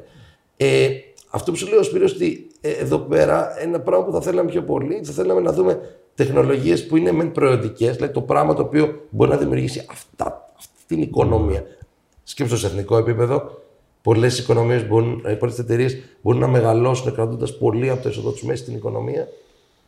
[0.56, 0.88] Ε,
[1.30, 4.62] αυτό που σου λέω, Σπύρος, ότι ε, εδώ πέρα ένα πράγμα που θα θέλαμε πιο
[4.62, 5.80] πολύ, θα θέλαμε να δούμε
[6.14, 10.82] τεχνολογίες που είναι μεν προϊόντικέ, δηλαδή το πράγμα το οποίο μπορεί να δημιουργήσει αυτά, αυτή
[10.86, 11.64] την οικονομία.
[12.22, 13.50] Σκέψτε σε εθνικό επίπεδο,
[14.06, 18.42] Πολλές οικονομίες μπορούν, ε, πολλές εταιρείες μπορούν να μεγαλώσουν κρατώντας πολύ από το έσοδο τους
[18.42, 19.28] μέσα στην οικονομία.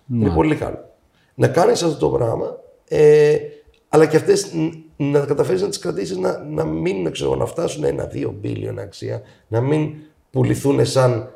[0.06, 0.24] Ναι.
[0.24, 0.78] Είναι πολύ καλό.
[1.34, 2.58] Να κάνεις αυτό το πράγμα,
[2.88, 3.36] ε,
[3.88, 4.52] αλλά και αυτές
[4.96, 9.60] να καταφέρεις να τις κρατήσεις να, να μην ξέρω, να φτάσουν ένα-δύο μπίλιον αξία, να
[9.60, 9.94] μην
[10.30, 11.28] πουληθούν σαν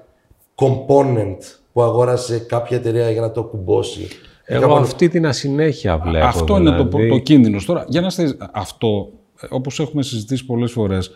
[0.54, 1.38] component
[1.72, 4.08] που αγόρασε κάποια εταιρεία για να το κουμπώσει.
[4.44, 6.26] Εγώ αυτή την ασυνέχεια βλέπω.
[6.26, 7.08] Αυτό είναι το, δηλαδή.
[7.08, 7.64] το κίνδυνος.
[7.64, 9.10] Τώρα, για να είστε αυτό,
[9.40, 11.10] ε, όπως έχουμε συζητήσει πολλές φορές,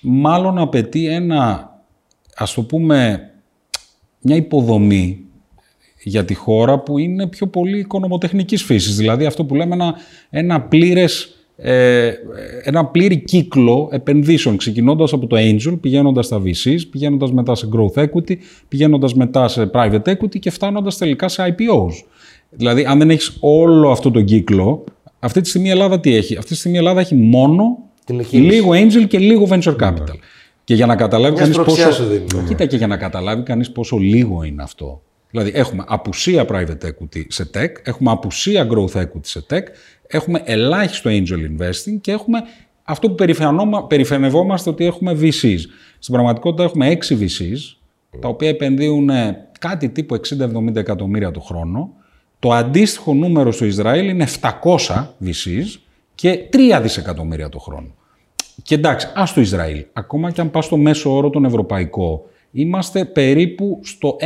[0.00, 1.72] μάλλον απαιτεί ένα,
[2.34, 3.30] ας το πούμε,
[4.20, 5.24] μια υποδομή
[6.02, 8.96] για τη χώρα που είναι πιο πολύ οικονομοτεχνικής φύσης.
[8.96, 9.94] Δηλαδή αυτό που λέμε ένα,
[10.30, 12.12] ένα πλήρες ε,
[12.62, 18.02] ένα πλήρη κύκλο επενδύσεων, ξεκινώντας από το Angel, πηγαίνοντας στα VCs, πηγαίνοντας μετά σε Growth
[18.02, 18.36] Equity,
[18.68, 21.92] πηγαίνοντας μετά σε Private Equity και φτάνοντας τελικά σε IPOs.
[22.50, 24.84] Δηλαδή, αν δεν έχεις όλο αυτό το κύκλο,
[25.18, 27.89] αυτή τη στιγμή η Ελλάδα τι έχει; Αυτή τη στιγμή η Ελλάδα έχει μόνο
[28.30, 29.94] Λίγο angel και λίγο venture capital.
[29.94, 30.20] Ναι.
[30.64, 31.90] Και για να καταλάβει κανείς πόσο.
[32.48, 35.02] Κοίτα και για να καταλάβει κανείς πόσο λίγο είναι αυτό.
[35.30, 39.62] Δηλαδή, έχουμε απουσία private equity σε tech, έχουμε απουσία growth equity σε tech,
[40.06, 42.38] έχουμε ελάχιστο angel investing και έχουμε
[42.82, 43.14] αυτό που
[43.88, 45.60] περιφερνευόμαστε ότι έχουμε VCs.
[45.98, 47.76] Στην πραγματικότητα έχουμε 6 VCs,
[48.20, 49.10] τα οποία επενδύουν
[49.58, 50.20] κάτι τύπου
[50.70, 51.92] 60-70 εκατομμύρια το χρόνο.
[52.38, 55.78] Το αντίστοιχο νούμερο στο Ισραήλ είναι 700 VCs
[56.14, 57.94] και 3 δισεκατομμύρια το χρόνο.
[58.62, 59.84] Και εντάξει, ας το Ισραήλ.
[59.92, 64.24] Ακόμα και αν πας στο μέσο όρο τον ευρωπαϊκό, είμαστε περίπου στο 1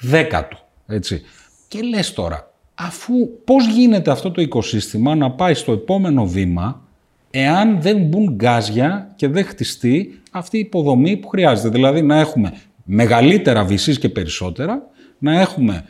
[0.00, 0.58] δέκατο.
[0.86, 1.22] Έτσι.
[1.68, 3.14] Και λες τώρα, αφού
[3.44, 6.80] πώς γίνεται αυτό το οικοσύστημα να πάει στο επόμενο βήμα,
[7.30, 11.68] εάν δεν μπουν γκάζια και δεν χτιστεί αυτή η υποδομή που χρειάζεται.
[11.68, 12.52] Δηλαδή να έχουμε
[12.84, 14.82] μεγαλύτερα VCs και περισσότερα,
[15.18, 15.84] να έχουμε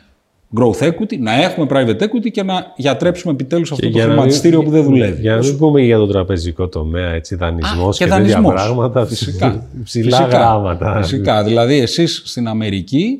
[0.55, 4.83] growth equity, να έχουμε private equity και να γιατρέψουμε επιτέλους αυτό το χρηματιστήριο που δεν
[4.83, 5.21] δουλεύει.
[5.21, 9.05] Για να μην πούμε για το τραπεζικό τομέα, έτσι, δανεισμός και, και τέτοια πράγματα.
[9.05, 9.65] Φυσικά.
[9.83, 11.01] Ψηλά φυσικά, γράμματα.
[11.01, 11.43] Φυσικά.
[11.43, 13.19] Δηλαδή, εσείς στην Αμερική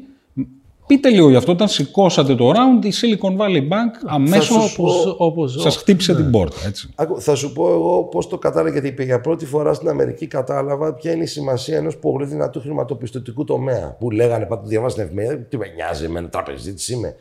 [0.88, 1.52] Πείτε λίγο γι' αυτό.
[1.52, 4.80] Όταν σηκώσατε το round, η Silicon Valley Bank αμέσως
[5.58, 6.58] σας χτύπησε την πόρτα.
[6.68, 6.90] Έτσι.
[7.18, 11.12] Θα σου πω εγώ πώς το κατάλαβα, γιατί για πρώτη φορά στην Αμερική κατάλαβα ποια
[11.12, 13.96] είναι η σημασία ενός πολύ δυνατού χρηματοπιστωτικού τομέα.
[14.00, 17.16] Που λέγανε πάντα το διαβάζεις την εφημερίδα, τι με νοιάζει, με ένα τραπεζίτη είμαι.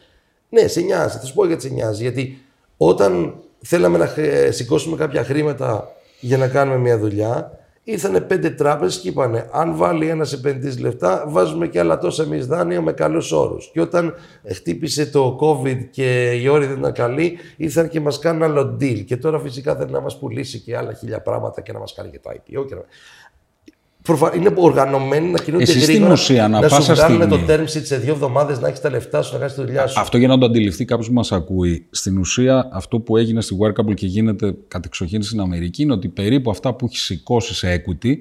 [0.49, 1.19] Ναι, σε νοιάζει.
[1.19, 2.03] Θα σου πω γιατί σε νοιάζει.
[2.03, 2.39] Γιατί
[2.77, 4.09] όταν θέλαμε να
[4.51, 5.89] σηκώσουμε κάποια χρήματα
[6.21, 7.55] για να κάνουμε μια δουλειά,
[7.89, 12.47] Ήρθανε πέντε τράπεζες και είπανε: Αν βάλει ένας επενδυτή λεφτά, βάζουμε και άλλα τόσα εμείς
[12.47, 13.70] δάνεια με καλούς όρους.
[13.72, 14.14] Και όταν
[14.53, 19.05] χτύπησε το COVID και η όρη δεν ήταν καλή, ήρθαν και μας κάνουν άλλο deal.
[19.05, 22.11] Και τώρα φυσικά θέλει να μας πουλήσει και άλλα χίλια πράγματα και να μας κάνει
[22.11, 22.66] και το IPO.
[22.66, 22.82] Και να
[24.36, 26.12] είναι οργανωμένοι να κινούνται Εσείς γρήγορα.
[26.12, 27.44] ουσία, να να σου βγάλουν το στιγμή.
[27.48, 30.00] term sheet σε δύο εβδομάδες να έχεις τα λεφτά σου, να κάνεις τη δουλειά σου.
[30.00, 31.86] Αυτό για να το αντιληφθεί κάποιος που μας ακούει.
[31.90, 36.50] Στην ουσία, αυτό που έγινε στη Workable και γίνεται κατεξοχήν στην Αμερική είναι ότι περίπου
[36.50, 38.14] αυτά που έχει σηκώσει σε equity,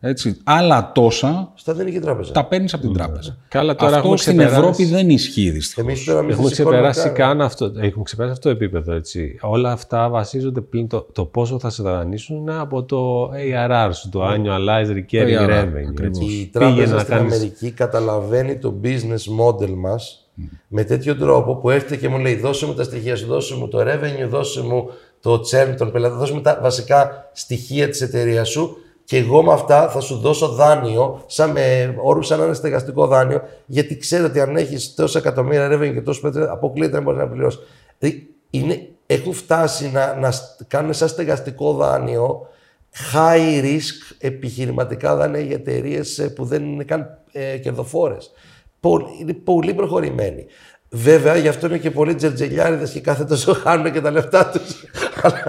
[0.00, 2.32] έτσι, άλλα τόσα Στα δεν είχε τράπεζα.
[2.32, 3.36] τα παίρνεις από την τράπεζα.
[3.48, 5.84] Καλά, τώρα αυτό έχουμε στην ξεπεράσει- Ευρώπη δεν ισχύει δυστυχώς.
[5.84, 7.28] Εμείς τώρα μην Έχουμε σας σηκώνουμε ξεπεράσει καν.
[7.38, 8.92] καν αυτό, έχουμε ξεπεράσει αυτό το επίπεδο.
[8.92, 9.38] Έτσι.
[9.40, 14.08] Όλα αυτά βασίζονται πλην το, το πόσο θα σε δανείσουν είναι από το ARR σου,
[14.08, 15.88] το Annualized Recurring ARR, Revenue.
[15.88, 16.00] ακριβώς.
[16.06, 16.24] έτσι.
[16.24, 20.30] Η Πήγε τράπεζα να στην κάνεις- Αμερική καταλαβαίνει το business model μας
[20.68, 23.68] με τέτοιο τρόπο που έρχεται και μου λέει δώσε μου τα στοιχεία σου, δώσε μου
[23.68, 24.88] το revenue, δώσε μου
[25.20, 28.76] το churn των πελατών, δώσε μου τα βασικά στοιχεία της εταιρείας σου
[29.10, 33.42] και εγώ με αυτά θα σου δώσω δάνειο, σαν με όρους σαν ένα στεγαστικό δάνειο,
[33.66, 37.28] γιατί ξέρω ότι αν έχεις τόσα εκατομμύρια revenue και τόσο πέτρες, αποκλείεται να μπορείς να
[37.28, 37.60] πληρώσεις.
[37.98, 42.46] Δηλαδή, είναι, έχουν φτάσει να, να σ- κάνουν σαν στεγαστικό δάνειο
[43.14, 48.30] high risk επιχειρηματικά δάνεια για εταιρείες που δεν είναι καν ε, κερδοφόρες.
[49.20, 50.46] Είναι πολύ προχωρημένοι.
[50.90, 54.84] Βέβαια, γι' αυτό είναι και πολλοί τζερτζελιάριδες και κάθε τόσο χάνουν και τα λεφτά τους.
[55.22, 55.42] αλλά,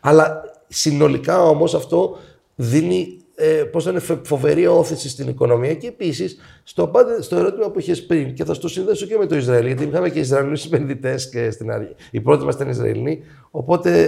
[0.00, 2.18] αλλά συνολικά όμως αυτό
[2.54, 7.36] δίνει ε, πώς θα είναι, φε- φοβερή όθηση στην οικονομία και επίσης στο, απάντη- στο
[7.36, 10.18] ερώτημα που είχες πριν και θα στο συνδέσω και με το Ισραήλ, γιατί είχαμε και
[10.18, 11.94] Ισραηλινούς επενδυτές και στην αρχή.
[12.10, 13.22] Οι πρώτοι μας ήταν Ισραηλοί.
[13.50, 14.06] Οπότε ε,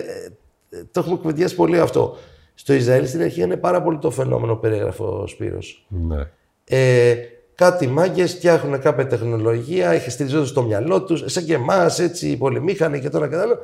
[0.77, 2.17] ε, το έχουμε κουβεντιάσει πολύ αυτό.
[2.55, 5.87] Στο Ισραήλ στην αρχή είναι πάρα πολύ το φαινόμενο που περιγράφει ο Σπύρος.
[5.89, 6.27] Ναι.
[6.65, 7.15] Ε,
[7.55, 12.37] κάτι μάγκες φτιάχνουν κάποια τεχνολογία, έχεις στηριζόντω στο μυαλό τους, σαν και εμάς, έτσι, οι
[12.37, 13.59] πολυμήχανοι και τώρα και τα άλλο.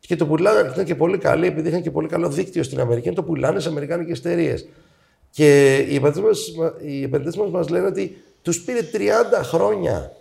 [0.00, 3.10] Και το πουλάνε, ήταν και πολύ καλοί, επειδή είχαν και πολύ καλό δίκτυο στην Αμερική,
[3.10, 4.68] το πουλάνε σε αμερικάνικες εταιρείες.
[5.30, 6.52] Και οι επενδυτές μας
[6.84, 10.12] οι επενδυτές μας μας λένε ότι τους πήρε 30 χρόνια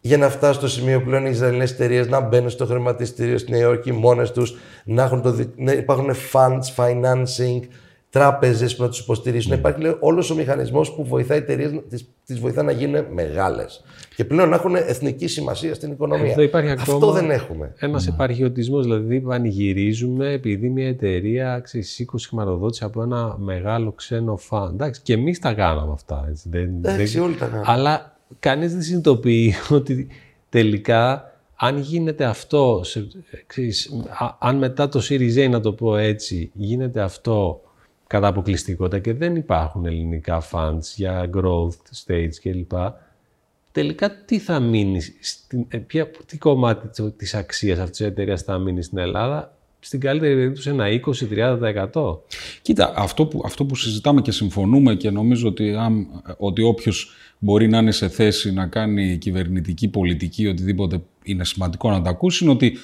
[0.00, 3.50] για να φτάσει στο σημείο που λένε οι Ισραηλινές εταιρείες να μπαίνουν στο χρηματιστήριο στη
[3.50, 7.60] Νέα Υόρκη μόνες τους, να, έχουν το, δι- να υπάρχουν funds, financing,
[8.10, 9.50] τράπεζες που να τους υποστηρίζουν.
[9.50, 11.70] Να υπάρχει όλος ο μηχανισμός που βοηθάει εταιρείες,
[12.24, 13.84] τις βοηθά να γίνουν μεγάλες.
[14.16, 16.30] Και πλέον να έχουν εθνική σημασία στην οικονομία.
[16.32, 17.74] Εδώ υπάρχει Αυτό ακόμα δεν έχουμε.
[17.78, 24.70] Ένας επαρχιωτισμός, δηλαδή πανηγυρίζουμε επειδή μια εταιρεία ξέρεις, σήκωσε χρηματοδότηση από ένα μεγάλο ξένο φαν.
[24.74, 26.26] Εντάξει, και εμείς τα κάναμε αυτά.
[26.30, 26.48] Έτσι.
[26.48, 27.64] Δεν, Εντάξει, δεν- όλοι τα κάνουμε.
[27.66, 30.06] Αλλά κανείς δεν συνειδητοποιεί ότι
[30.48, 33.06] τελικά αν γίνεται αυτό, σε,
[33.46, 37.60] ξέρεις, α- αν μετά το Series A, να το πω έτσι, γίνεται αυτό
[38.08, 42.72] κατά αποκλειστικότητα και δεν υπάρχουν ελληνικά funds για growth stage κλπ.
[43.72, 48.42] Τελικά τι θα μείνει, στην, ε, ποια, τι κομμάτι της- της αξίας αυτής της εταιρείας
[48.42, 52.22] θα μείνει στην Ελλάδα, στην καλύτερη περίπτωση ένα 20-30%.
[52.62, 56.06] Κοίτα, αυτό που, αυτό που συζητάμε και συμφωνούμε και νομίζω ότι, αν,
[56.38, 62.02] ότι όποιος μπορεί να είναι σε θέση να κάνει κυβερνητική πολιτική, οτιδήποτε είναι σημαντικό να
[62.02, 62.78] τα ακούσει, είναι ότι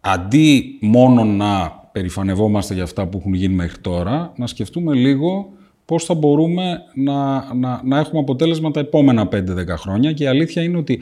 [0.00, 5.52] αντί μόνο να περηφανευόμαστε για αυτά που έχουν γίνει μέχρι τώρα, να σκεφτούμε λίγο
[5.84, 9.34] πώς θα μπορούμε να, να, να έχουμε αποτέλεσμα τα επόμενα 5-10
[9.68, 11.00] χρόνια και η αλήθεια είναι ότι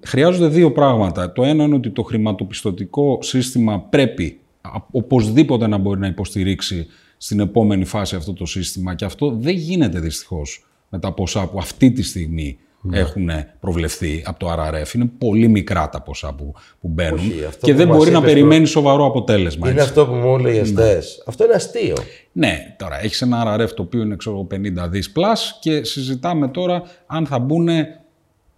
[0.00, 1.32] χρειάζονται δύο πράγματα.
[1.32, 7.40] Το ένα είναι ότι το χρηματοπιστωτικό σύστημα πρέπει α- οπωσδήποτε να μπορεί να υποστηρίξει στην
[7.40, 11.92] επόμενη φάση αυτό το σύστημα και αυτό δεν γίνεται δυστυχώς με τα ποσά που αυτή
[11.92, 12.58] τη στιγμή
[12.90, 13.30] έχουν
[13.60, 14.94] προβλεφθεί από το RRF.
[14.94, 18.10] Είναι πολύ μικρά τα ποσά που, που μπαίνουν Όχι, αυτό και που δεν μας μπορεί
[18.10, 19.70] να είπες περιμένει σοβαρό αποτέλεσμα.
[19.70, 19.88] Είναι έτσι.
[19.88, 21.22] αυτό που μου λέει η ΕΣΤΕΣ.
[21.26, 21.96] Αυτό είναι αστείο.
[22.32, 26.82] Ναι, τώρα έχεις ένα RRF το οποίο είναι ξέρω, 50 δις plus και συζητάμε τώρα
[27.06, 27.68] αν θα μπουν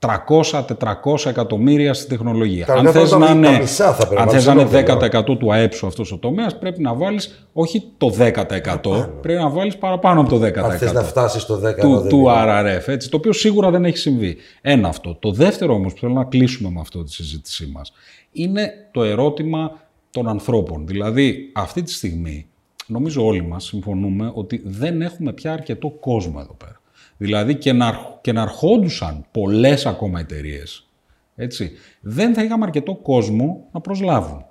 [0.04, 2.64] 300-400 εκατομμύρια στην τεχνολογία.
[2.64, 4.72] Κανονικά αν θες τα- να τα είναι, μισά θα πρέπει αν να θες να βάλεις
[4.72, 4.96] είναι στο
[5.32, 9.48] 10% του ΑΕΠ σου αυτός ο τομέας, πρέπει να βάλεις όχι το 10%, πρέπει να
[9.48, 12.78] βάλεις παραπάνω από το 10% Αν θες να φτάσεις στο 10 του, δεν του είναι.
[12.78, 14.36] RRF, έτσι, το οποίο σίγουρα δεν έχει συμβεί.
[14.60, 15.14] Ένα αυτό.
[15.20, 17.92] Το δεύτερο όμως που θέλω να κλείσουμε με αυτό τη συζήτησή μας
[18.32, 19.72] είναι το ερώτημα
[20.10, 20.86] των ανθρώπων.
[20.86, 22.46] Δηλαδή, αυτή τη στιγμή,
[22.86, 26.80] νομίζω όλοι μας συμφωνούμε ότι δεν έχουμε πια αρκετό κόσμο εδώ πέρα.
[27.16, 30.88] Δηλαδή και να, αρχ- και να αρχόντουσαν πολλές ακόμα εταιρείες.
[31.36, 34.44] Έτσι, δεν θα είχαμε αρκετό κόσμο να προσλάβουν.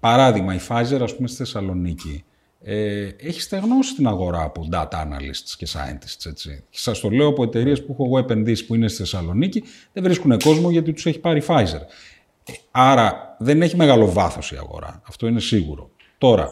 [0.00, 2.24] Παράδειγμα, η Pfizer, ας πούμε, στη Θεσσαλονίκη,
[2.62, 6.26] ε, έχει στεγνώσει την αγορά από data analysts και scientists.
[6.26, 6.64] Έτσι.
[6.70, 10.38] Σας το λέω από εταιρείες που έχω εγώ επενδύσει που είναι στη Θεσσαλονίκη, δεν βρίσκουν
[10.38, 11.80] κόσμο γιατί τους έχει πάρει η Pfizer.
[12.44, 15.02] Ε, Άρα δεν έχει μεγάλο βάθος η αγορά.
[15.08, 15.90] Αυτό είναι σίγουρο.
[16.18, 16.48] Τώρα,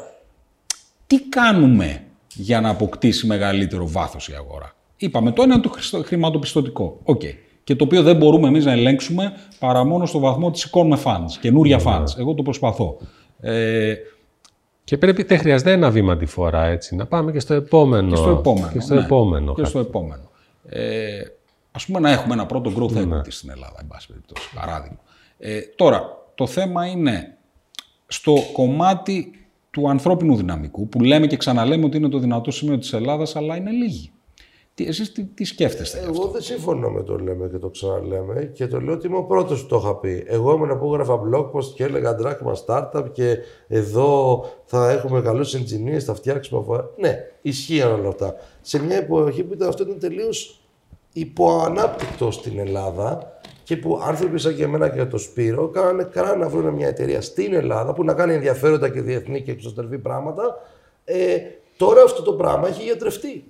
[1.06, 2.04] τι κάνουμε
[2.34, 7.00] για να αποκτήσει μεγαλύτερο βάθος η αγορά; Είπαμε, το ένα είναι το χρηστο- χρηματοπιστωτικό.
[7.04, 7.22] Οκ.
[7.64, 11.30] Και το οποίο δεν μπορούμε εμείς να ελέγξουμε παρά μόνο στο βαθμό ότι σηκώνουμε funds,
[11.40, 12.18] καινούρια funds.
[12.18, 12.96] Εγώ το προσπαθώ.
[13.40, 13.94] Ε,
[14.84, 16.96] Και πρέπει, δεν χρειάζεται ένα βήμα τη φορά, έτσι.
[16.96, 18.08] Να πάμε και στο επόμενο.
[18.10, 18.70] Και στο επόμενο.
[18.72, 19.00] Και στο ναι.
[19.00, 19.54] επόμενο.
[19.54, 20.30] Και στο επόμενο.
[20.68, 21.20] Ε,
[21.70, 24.98] ας πούμε να έχουμε ένα πρώτο growth equity στην Ελλάδα, εν πάση περιπτώσει, παράδειγμα.
[25.38, 26.02] Ε, τώρα,
[26.34, 27.36] το θέμα είναι
[28.06, 29.32] στο κομμάτι
[29.70, 33.56] του ανθρώπινου δυναμικού, που λέμε και ξαναλέμε ότι είναι το δυνατό σημείο της Ελλάδας, αλλά
[33.56, 34.10] είναι λίγοι.
[34.78, 35.98] Τι, εσείς τι, τι σκέφτεστε.
[35.98, 39.06] γι' αυτό; Εγώ δεν συμφωνώ με το λέμε και το ξαναλέμε και το λέω ότι
[39.06, 40.24] είμαι ο πρώτος που το είχα πει.
[40.26, 43.36] Εγώ ήμουν που έγραφα blog post και έλεγα ντράκμα startup και
[43.68, 46.60] εδώ θα έχουμε καλούς engineers, θα φτιάξουμε.
[46.60, 46.90] αφορά».
[46.96, 48.34] Ναι, ισχύαν όλα αυτά.
[48.60, 50.60] Σε μια εποχή που ήταν, αυτό ήταν τελείως
[51.12, 56.48] υποανάπτυκτο στην Ελλάδα και που άνθρωποι σαν και εμένα και το Σπύρο κάνανε κρά να
[56.48, 60.60] βρουν μια εταιρεία στην Ελλάδα που να κάνει ενδιαφέροντα και διεθνή και εξωστρεφή πράγματα.
[61.04, 61.36] Ε,
[61.76, 63.44] τώρα αυτό το πράγμα έχει γιατρευτεί.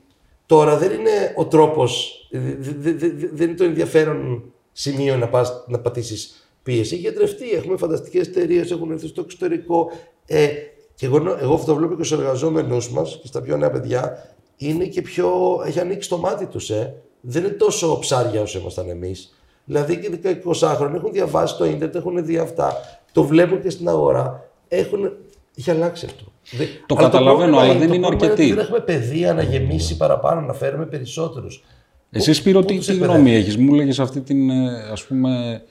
[0.48, 5.28] Τώρα δεν είναι ο τρόπος, δε- δε- δε- δε- δεν είναι το ενδιαφέρον σημείο να,
[5.28, 6.94] πας, να πατήσεις πίεση.
[6.94, 7.50] Έχει γιατρευτεί.
[7.50, 9.90] Έχουμε φανταστικές εταιρείες, έχουν έρθει στο εξωτερικό.
[10.26, 10.46] Ε,
[10.94, 13.70] και εγώ, νο- εγώ αυτό το βλέπω και στους εργαζόμενους μας και στα πιο νέα
[13.70, 15.30] παιδιά, είναι και πιο,
[15.66, 16.94] έχει ανοίξει το μάτι τους, ε.
[17.20, 19.34] Δεν είναι τόσο ψάρια όσο ήμασταν εμείς.
[19.64, 20.10] Δηλαδή και
[20.44, 22.72] 20 χρόνια έχουν διαβάσει το ίντερνετ, έχουν δει αυτά,
[23.12, 24.50] το βλέπουν και στην αγορά.
[24.68, 25.12] Έχουν...
[25.56, 26.27] Έχει αλλάξει αυτό.
[26.56, 28.48] Δε- Το Αλλά καταλαβαίνω, πρόβλημα αλλά είναι- δεν το είναι πρόβλημα αρκετοί.
[28.50, 31.64] ότι Δεν έχουμε παιδεία να γεμίσει παραπάνω, να φέρουμε περισσότερους.
[32.10, 35.04] Εσύ Σπύρο, πού τι, τους τι εκπαιδεύεις; γνώμη έχεις; Μου λέγες αυτή την ε, ας
[35.04, 35.62] πούμε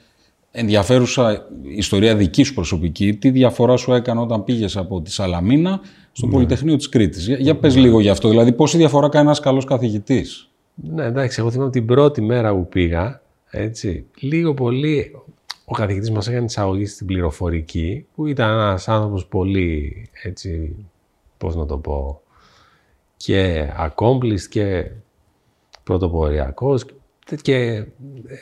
[0.52, 3.14] ενδιαφέρουσα ιστορία δική σου προσωπική.
[3.16, 5.80] Τι διαφορά σου έκανε όταν πήγες από τη Σαλαμίνα
[6.12, 8.30] στο Πολυτεχνείο της Κρήτης; Για, για πες λίγο γι' αυτό.
[8.30, 12.68] Δηλαδή πόση διαφορά κάνει ένας καλός καθηγητής; Ναι, εντάξει, εγώ θυμάμαι την πρώτη μέρα που
[12.68, 15.12] πήγα, έτσι, λίγο πολύ
[15.70, 20.76] ο καθηγητής μας έκανε εισαγωγή στην πληροφορική, που ήταν ένας άνθρωπος πολύ, έτσι,
[21.38, 22.22] πώς να το πω,
[23.18, 24.92] και accomplished και
[25.84, 26.86] πρωτοποριακός
[27.42, 27.56] και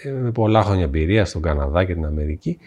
[0.04, 2.58] ε, με πολλά χρόνια εμπειρία στον Καναδά και την Αμερική.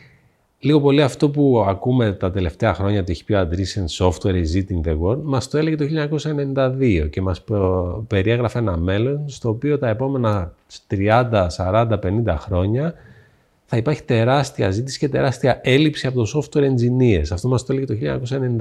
[0.61, 4.55] Λίγο πολύ αυτό που ακούμε τα τελευταία χρόνια το έχει πει ο Andreessen Software is
[4.55, 9.49] eating the world, μας το έλεγε το 1992 και μας προ- περιέγραφε ένα μέλλον στο
[9.49, 10.55] οποίο τα επόμενα
[10.89, 12.95] 30, 40, 50 χρόνια
[13.71, 17.27] θα υπάρχει τεράστια ζήτηση και τεράστια έλλειψη από το software engineers.
[17.33, 17.95] Αυτό μας το έλεγε το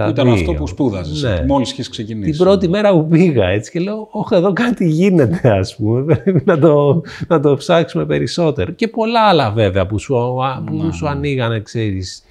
[0.05, 0.09] 1992.
[0.09, 1.45] Ήταν αυτό που σπούδαζες Ναι.
[1.47, 2.29] μόλις είχες ξεκινήσει.
[2.31, 6.41] Την πρώτη μέρα που πήγα έτσι και λέω, όχι εδώ κάτι γίνεται ας πούμε, πρέπει
[6.45, 8.71] να το, να το ψάξουμε περισσότερο.
[8.71, 12.23] Και πολλά άλλα βέβαια που σου, α- που σου ανοίγανε, ξέρεις,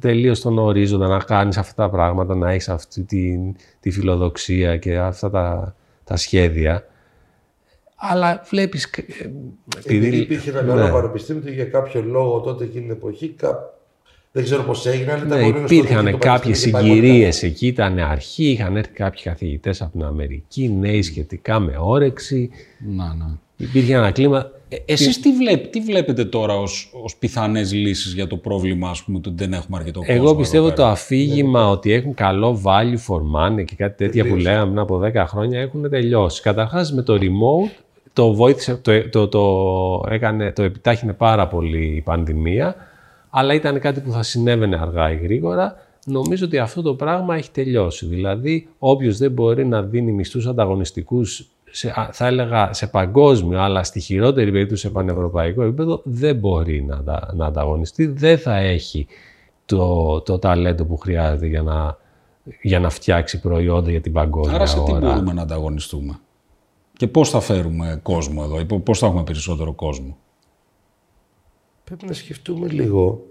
[0.00, 3.38] τελείως τον ορίζοντα να κάνεις αυτά τα πράγματα, να έχεις αυτή τη,
[3.80, 6.84] τη φιλοδοξία και αυτά τα, τα σχέδια.
[8.02, 8.84] Αλλά βλέπεις...
[8.84, 9.02] ε,
[9.78, 10.90] Επειδή επειδή- υπήρχε ένα καλό ναι.
[10.90, 13.74] πανεπιστήμιο και για κάποιο λόγο τότε εκείνη την εποχή, κα...
[14.32, 16.70] δεν ξέρω πώς έγινε, αλλά ήταν Ναι, πολύ γνωστό ότι υπήρχαν το κάποιες πανεπιστήμιο είχε
[16.70, 21.58] πάει πολύ συγκυρίες εκεί, ήταν αρχή, είχαν έρθει κάποιοι καθηγητές από την Αμερική, νέοι σχετικά
[21.60, 22.50] με όρεξη.
[22.96, 23.24] Να, ναι.
[23.56, 24.50] Υπήρχε ένα κλίμα.
[24.68, 29.02] Ε, εσείς τι, βλέπ, τι βλέπετε τώρα ως, ως πιθανές λύσεις για το πρόβλημα, ας
[29.02, 32.62] πούμε, ότι δεν έχουμε αρκετό κόσμο Εγώ εδώ πιστεύω πέρα; το αφήγημα ότι έχουν καλό
[32.64, 34.50] value for money και κάτι τέτοια που Τελείωσε.
[34.50, 36.42] λέγαμε πριν από 10 χρόνια έχουν τελειώσει.
[36.42, 37.82] Καταρχάς με το remote
[38.12, 42.74] το βοήθησε, το, το, το, έκανε, το επιτάχυνε πάρα πολύ η πανδημία,
[43.30, 45.76] αλλά ήταν κάτι που θα συνέβαινε αργά ή γρήγορα.
[46.06, 48.06] Νομίζω ότι αυτό το πράγμα έχει τελειώσει.
[48.06, 53.82] Δηλαδή, όποιος δεν μπορεί να δίνει μισθούς ανταγωνιστικούς, σε, α, θα έλεγα σε παγκόσμιο, αλλά
[53.82, 59.06] στη χειρότερη περίπτωση σε πανευρωπαϊκό επίπεδο, δεν μπορεί να, αντα- να ανταγωνιστεί, δεν θα έχει
[59.66, 61.96] το, το ταλέντο που χρειάζεται για να,
[62.62, 65.12] για να φτιάξει προϊόντα για την παγκόσμια Άρα σε τι αγορά.
[65.12, 66.18] μπορούμε να ανταγωνιστούμε;
[67.00, 70.16] Και πώς θα φέρουμε κόσμο εδώ, ή πώς θα έχουμε περισσότερο κόσμο;
[71.84, 73.22] Πρέπει να σκεφτούμε λίγο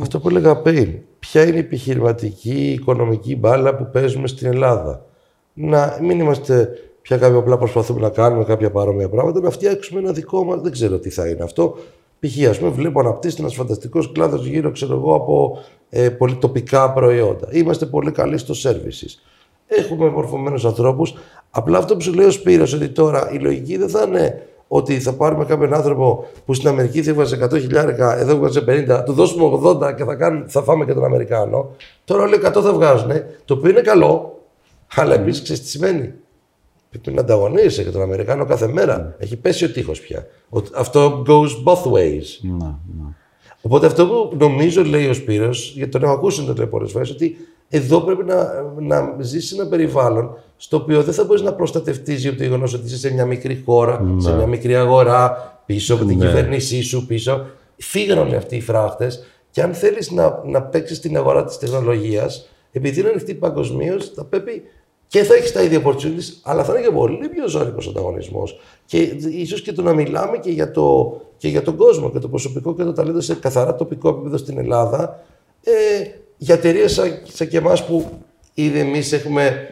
[0.00, 0.98] αυτό που έλεγα πριν.
[1.18, 5.06] Ποια είναι η επιχειρηματική, η οικονομική μπάλα που παίζουμε στην Ελλάδα.
[5.54, 6.68] Να μην είμαστε
[7.02, 10.56] πια κάποιοι απλά προσπαθούμε να κάνουμε κάποια παρόμοια πράγματα, να φτιάξουμε ένα δικό μα.
[10.56, 11.76] Δεν ξέρω τι θα είναι αυτό.
[12.20, 12.48] Π.χ.
[12.48, 15.58] ας πούμε, βλέπω αναπτύσσεται ένας φανταστικός κλάδος γύρω, ξέρω εγώ, από
[15.90, 17.48] ε, πολυτοπικά προϊόντα.
[17.50, 19.18] Είμαστε πολύ καλοί στο services.
[19.78, 21.14] Έχουμε μορφωμένους ανθρώπους.
[21.50, 25.00] Απλά αυτό που σου λέει ο Σπύρος, ότι τώρα η λογική δεν θα είναι ότι
[25.00, 28.64] θα πάρουμε κάποιον άνθρωπο που στην Αμερική θα έβγαζε 100 χιλιάρικα, εδώ έβγαζε
[29.00, 31.70] 50, του δώσουμε 80 και θα, κάνουν, θα φάμε και τον Αμερικάνο.
[32.04, 33.10] Τώρα όλοι 100 θα βγάζουν,
[33.44, 34.40] το οποίο είναι καλό,
[34.94, 36.12] αλλά επίση ξέρεις τι σημαίνει;
[36.90, 39.14] Πρέπει να ανταγωνίζεσαι και τον Αμερικάνο κάθε μέρα.
[39.18, 40.26] Έχει πέσει ο τείχος πια.
[40.50, 42.24] Ο- αυτό goes both ways.
[42.58, 42.64] Να,
[42.98, 43.16] να.
[43.62, 46.90] Οπότε αυτό που νομίζω λέει ο Σπύρος, γιατί τον έχω ακούσει να το λέει πολλές
[46.90, 47.36] φορές, ότι
[47.74, 52.20] εδώ πρέπει να, να ζήσει σε ένα περιβάλλον στο οποίο δεν θα μπορείς να προστατευτείς
[52.20, 56.04] για το γεγονός ότι είσαι σε μια μικρή χώρα, σε μια μικρή αγορά, πίσω από
[56.04, 57.46] την κυβέρνησή σου, πίσω.
[57.76, 59.24] Φύγαν όλοι αυτοί οι φράχτες.
[59.50, 64.24] Και αν θέλεις να, να παίξεις την αγορά της τεχνολογίας, επειδή είναι ανοιχτή παγκοσμίως, θα
[64.24, 64.62] πρέπει
[65.06, 68.60] και θα έχεις τα ίδια opportunities, αλλά θα είναι και πολύ πιο ζώρικος ανταγωνισμός.
[68.86, 68.98] Και
[69.30, 72.74] ίσως και το να μιλάμε και για, το, και για τον κόσμο και το προσωπικό
[72.74, 75.20] και το ταλέντο σε καθαρά τοπικό επίπεδο στην Ελλάδα,
[75.62, 78.10] ε, για εταιρείες σαν, σαν και εμάς που
[78.54, 79.68] ήδη εμείς έχουμε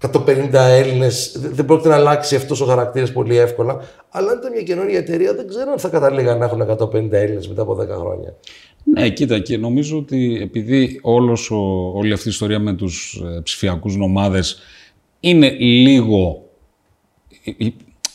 [0.00, 3.80] 150 Έλληνες, δεν πρόκειται να αλλάξει αυτός ο χαρακτήρας πολύ εύκολα.
[4.10, 7.48] Αλλά αν ήταν μια καινούργια εταιρεία, δεν ξέρω αν θα καταλήγαν να έχουν 150 Έλληνες
[7.48, 8.34] μετά από 10 χρόνια.
[8.84, 11.56] Ναι, κοίτα, και νομίζω ότι επειδή όλος ο,
[11.94, 14.58] όλη αυτή η ιστορία με τους ε, ψηφιακούς νομάδες
[15.20, 16.48] είναι λίγο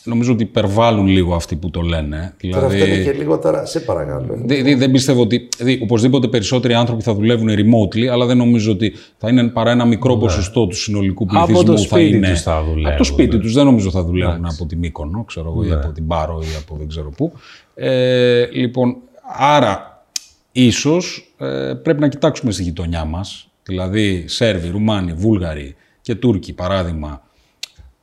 [0.04, 2.34] νομίζω ότι υπερβάλλουν λίγο αυτοί που το λένε.
[2.50, 4.42] Τώρα δηλαδή, αυτό είναι και λίγο τώρα, σε παρακαλώ.
[4.44, 5.48] Δε, δεν πιστεύω ότι.
[5.56, 9.84] Δηλαδή, οπωσδήποτε περισσότεροι άνθρωποι θα δουλεύουν remotely, αλλά δεν νομίζω ότι θα είναι παρά ένα
[9.84, 10.20] μικρό ναι.
[10.20, 11.58] ποσοστό του συνολικού πληθυσμού.
[11.58, 12.86] Από το σπίτι τους θα δουλεύουν.
[12.86, 13.52] Από το σπίτι τους.
[13.52, 15.74] Δεν νομίζω θα δουλεύουν από την Μύκονο, ξέρω εγώ, ή ναι.
[15.74, 17.32] από την Πάρο ή από δεν ξέρω πού.
[17.74, 18.96] Ε, λοιπόν,
[19.38, 20.04] άρα
[20.52, 23.48] ίσως ε, πρέπει να κοιτάξουμε στη γειτονιά μας.
[23.62, 27.22] Δηλαδή, Σέρβοι, Ρουμάνοι, Βούλγαροι και Τούρκοι, παράδειγμα,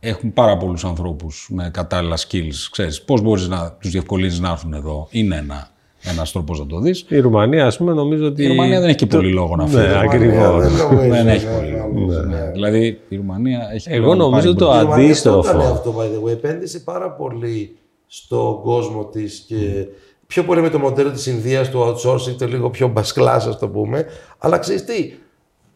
[0.03, 2.67] έχουν πάρα πολλούς ανθρώπους με κατάλληλα skills.
[2.71, 5.07] Ξέρεις, πώς μπορείς να τους διευκολύνεις να έρθουν εδώ.
[5.11, 5.69] Είναι ένα
[6.03, 7.05] ένας τρόπος να το δεις.
[7.07, 8.43] Η Ρουμανία, ας πούμε, νομίζω ότι...
[8.43, 9.81] Η Ρουμανία δεν έχει και πολύ λόγο να φύγει.
[9.81, 10.71] Ναι, ακριβώς.
[11.09, 12.21] Δεν έχει πολύ λόγο.
[12.21, 12.51] Ναι.
[12.53, 15.59] Δηλαδή, η Ρουμανία έχει Εγώ νομίζω το αντίστροφο.
[15.59, 16.31] Η αυτό, by the way.
[16.31, 17.75] Επένδυσε πάρα πολύ
[18.07, 19.87] στον κόσμο της και
[20.27, 23.67] πιο πολύ με το μοντέλο της Ινδίας, του outsourcing, το λίγο πιο μπασκλάς, ας το
[23.67, 24.05] πούμε.
[24.37, 25.13] Αλλά ξέρεις τι,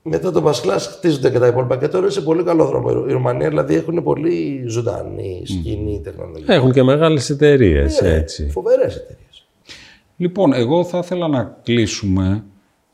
[0.07, 3.05] μετά το Πασχλά χτίζονται και τα υπόλοιπα και τώρα είναι σε πολύ καλό δρόμο.
[3.07, 6.03] Η Ρουμανία δηλαδή έχουν πολύ ζωντανή σκηνή mm.
[6.03, 6.55] τεχνολογία.
[6.55, 8.01] Έχουν και μεγάλες εταιρείες.
[8.01, 9.47] Ναι, Φοβερές εταιρείες.
[10.17, 12.43] Λοιπόν, εγώ θα ήθελα να κλείσουμε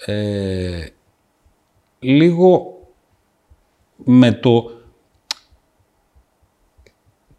[0.06, 0.86] ε,
[2.00, 2.80] λίγο
[4.04, 4.72] με το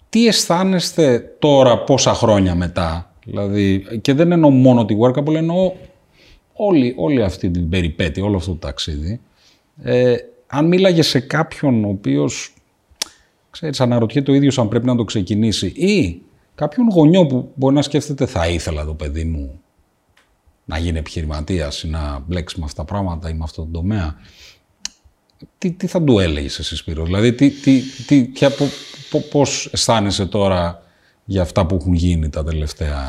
[0.08, 3.12] τι αισθάνεστε τώρα πόσα χρόνια μετά.
[3.24, 5.72] Δηλαδή, και δεν εννοώ μόνο τη Workable, εννοώ
[6.52, 9.20] όλη, όλη αυτή την περιπέτεια, όλο αυτό το ταξίδι.
[9.82, 10.16] Ε,
[10.46, 12.54] αν μίλαγες σε κάποιον ο οποίος,
[13.50, 16.22] ξέρεις, αναρωτιέται το ίδιος αν πρέπει να το ξεκινήσει ή
[16.54, 19.60] κάποιον γονιό που μπορεί να σκέφτεται θα ήθελα το παιδί μου
[20.64, 24.16] να γίνει επιχειρηματίας ή να μπλέξει με αυτά τα πράγματα ή με αυτό το τομέα.
[25.58, 28.50] Τι, τι θα του έλεγες εσύ Σπύρο, δηλαδή τι, τι, τι, ποια,
[29.30, 30.82] πώς αισθάνεσαι τώρα
[31.24, 33.00] για αυτά που έχουν γίνει τα τελευταία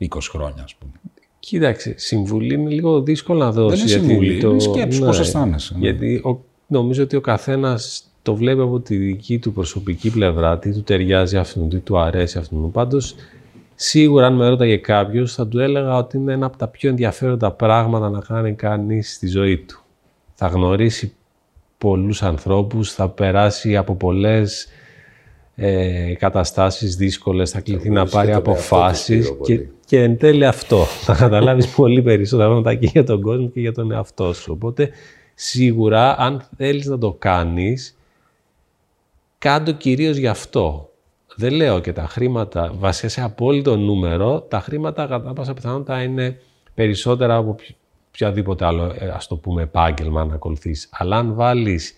[0.00, 0.92] 20 χρόνια, ας πούμε;
[1.40, 3.84] Κοίταξε, συμβουλή είναι λίγο δύσκολο να δώσεις.
[3.84, 4.50] Δεν είναι συμβουλή, το...
[4.50, 5.74] είναι σκέψη, ναι, πώς αισθάνεσαι.
[5.74, 5.80] Ναι.
[5.80, 10.72] Γιατί ο, νομίζω ότι ο καθένας το βλέπει από τη δική του προσωπική πλευρά, τι
[10.72, 12.70] του ταιριάζει αυτόν, τι του αρέσει αυτόν.
[12.70, 13.14] Πάντως,
[13.74, 17.50] σίγουρα αν με ρώταγε κάποιος, θα του έλεγα ότι είναι ένα από τα πιο ενδιαφέροντα
[17.50, 19.82] πράγματα να κάνει κανείς στη ζωή του.
[20.34, 21.12] Θα γνωρίσει
[21.78, 24.66] πολλούς ανθρώπους, θα περάσει από πολλές
[25.60, 30.84] ε, καταστάσεις δύσκολες, θα κληθεί να πάρει αποφάσεις και, και εν τέλει αυτό.
[31.06, 34.52] Θα καταλάβεις πολύ περισσότερα πράγματα και για τον κόσμο και για τον εαυτό σου.
[34.52, 34.90] Οπότε
[35.34, 37.98] σίγουρα αν θέλεις να το κάνεις,
[39.38, 40.92] κάντο κυρίως γι' αυτό.
[41.36, 46.40] Δεν λέω και τα χρήματα, βασικά σε απόλυτο νούμερο, τα χρήματα κατά πάσα πιθανότητα είναι
[46.74, 47.56] περισσότερα από
[48.08, 50.88] οποιαδήποτε άλλο, ε, ας το πούμε, επάγγελμα να ακολουθείς.
[50.92, 51.94] Αλλά αν βάλεις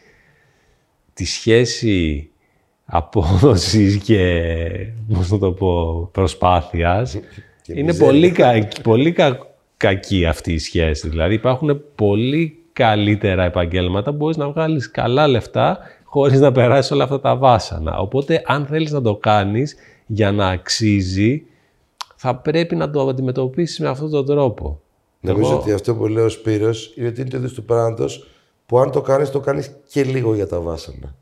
[1.13, 2.31] τη σχέση
[2.91, 4.43] απόδοσης και,
[5.15, 7.19] πώς να το πω, προσπάθειας,
[7.67, 9.15] είναι πολύ, κα, πολύ
[9.77, 11.09] κακή αυτή η σχέση.
[11.09, 17.05] Δηλαδή υπάρχουν πολύ καλύτερα επαγγέλματα που μπορείς να βγάλεις καλά λεφτά χωρίς να περάσεις όλα
[17.05, 17.99] αυτά τα βάσανα.
[17.99, 19.77] Οπότε αν θέλεις να το κάνεις
[20.07, 21.43] για να αξίζει,
[22.17, 24.81] θα πρέπει να το αντιμετωπίσεις με αυτόν τον τρόπο.
[25.21, 28.27] Νομίζω ότι αυτό που λέει ο Σπύρος είναι ότι είναι το είδος του πράγματος
[28.67, 31.15] που αν το κάνεις, το κάνεις και λίγο για τα βάσανα.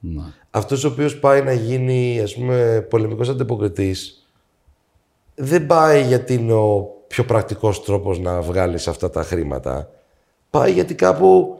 [0.00, 0.22] Ναι.
[0.50, 4.26] Αυτός ο οποίος πάει να γίνει ας πούμε, πολεμικός αντιποκριτής
[5.34, 9.90] δεν πάει γιατί είναι ο πιο πρακτικός τρόπος να βγάλεις αυτά τα χρήματα.
[10.50, 11.58] Πάει γιατί κάπου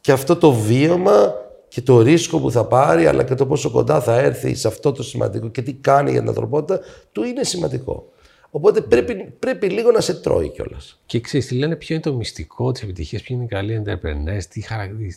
[0.00, 1.34] και, αυτό το βίωμα
[1.68, 4.92] και το ρίσκο που θα πάρει, αλλά και το πόσο κοντά θα έρθει σε αυτό
[4.92, 6.80] το σημαντικό και τι κάνει για την ανθρωπότητα,
[7.12, 8.12] του είναι σημαντικό.
[8.54, 11.00] Οπότε πρέπει, πρέπει λίγο να σε τρώει κιόλας.
[11.06, 14.44] Και ξέρεις, τι λένε, ποιο είναι το μυστικό της επιτυχίας, ποιο είναι οι καλοί entrepreneurs,
[14.48, 14.62] τι,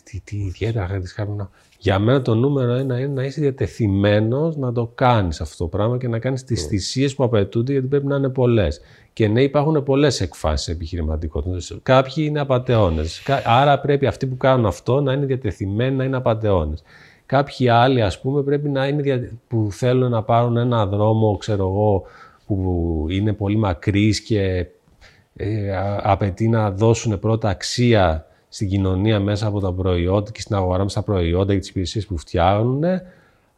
[0.04, 1.50] τι, τι ιδιαίτερα χαρακτηριστικά πρέπει να.
[1.78, 5.98] Για μένα το νούμερο ένα είναι να είσαι διατεθειμένος να το κάνεις αυτό το πράγμα
[5.98, 6.68] και να κάνεις τις mm.
[6.68, 8.80] θυσίες που απαιτούνται, γιατί πρέπει να είναι πολλές.
[9.12, 11.78] Και ναι, υπάρχουν πολλές εκφάσεις επιχειρηματικότητας.
[11.82, 13.22] Κάποιοι είναι απαταιώνες.
[13.44, 16.82] Άρα πρέπει αυτοί που κάνουν αυτό να είναι διατεθειμένοι να είναι απαταιώνες.
[17.26, 22.02] Κάποιοι άλλοι, ας πούμε, πρέπει να είναι που θέλουν να πάρουν ένα δρόμο, ξέρω εγώ,
[22.46, 24.66] που είναι πολύ μακρύς και
[25.36, 30.78] ε, απαιτεί να δώσουν πρώτα αξία στην κοινωνία μέσα από τα προϊόντα και στην αγορά
[30.78, 32.84] μέσα στα προϊόντα και τις υπηρεσίες που φτιάχνουν,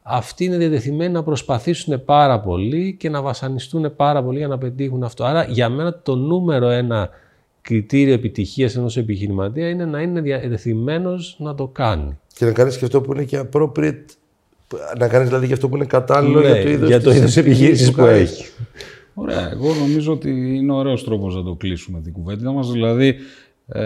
[0.03, 5.03] αυτοί είναι διατεθειμένοι να προσπαθήσουν πάρα πολύ και να βασανιστούν πάρα πολύ για να πετύχουν
[5.03, 5.25] αυτό.
[5.25, 7.11] Άρα για μένα το νούμερο ένα
[7.61, 12.19] κριτήριο επιτυχίας ενός επιχειρηματία είναι να είναι διατεθειμένος να το κάνει.
[12.35, 14.05] Και να κάνεις και αυτό που είναι και appropriate
[14.99, 17.37] να κάνεις δηλαδή και αυτό που είναι κατάλληλο ναι, για το είδος για το είδος
[17.37, 18.47] επιχείρησης που έχει.
[19.15, 19.51] Ωραία.
[19.53, 22.71] Εγώ νομίζω ότι είναι ωραίος τρόπος να το κλείσουμε την κουβέντα μας.
[22.73, 23.17] Δηλαδή,
[23.71, 23.83] Ε,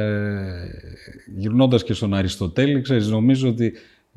[1.36, 3.72] γυρνώντας και στον Αριστοτέλη, ξέρεις, νομίζω ότι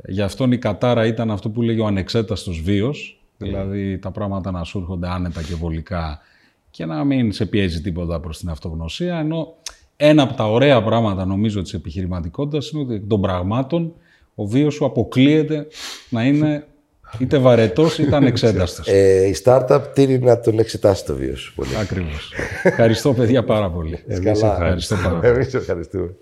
[0.08, 4.64] για αυτόν η κατάρα ήταν αυτό που λέγει ο ανεξέταστος βίος, δηλαδή τα πράγματα να
[4.64, 6.20] σου έρχονται άνετα και βολικά
[6.72, 9.56] και να μην σε πιέζει τίποτα προς την αυτογνωσία, ενώ
[9.96, 13.94] ένα από τα ωραία πράγματα νομίζω της επιχειρηματικότητας είναι ότι των πραγμάτων
[14.36, 15.68] ο βίος σου αποκλείεται
[16.10, 16.66] να είναι
[17.20, 18.88] είτε βαρετός είτε ανεξέταστος.
[18.88, 21.78] Ε, η startup τίνει να τον εξετάσει το βίος σου πολύ.
[21.82, 22.34] Ακριβώς.
[22.64, 24.04] Ευχαριστώ παιδιά πάρα πολύ.
[24.08, 25.34] Εμείς Ευχαριστώ πάρα πολύ.
[25.34, 26.16] Εμείς ευχαριστούμε.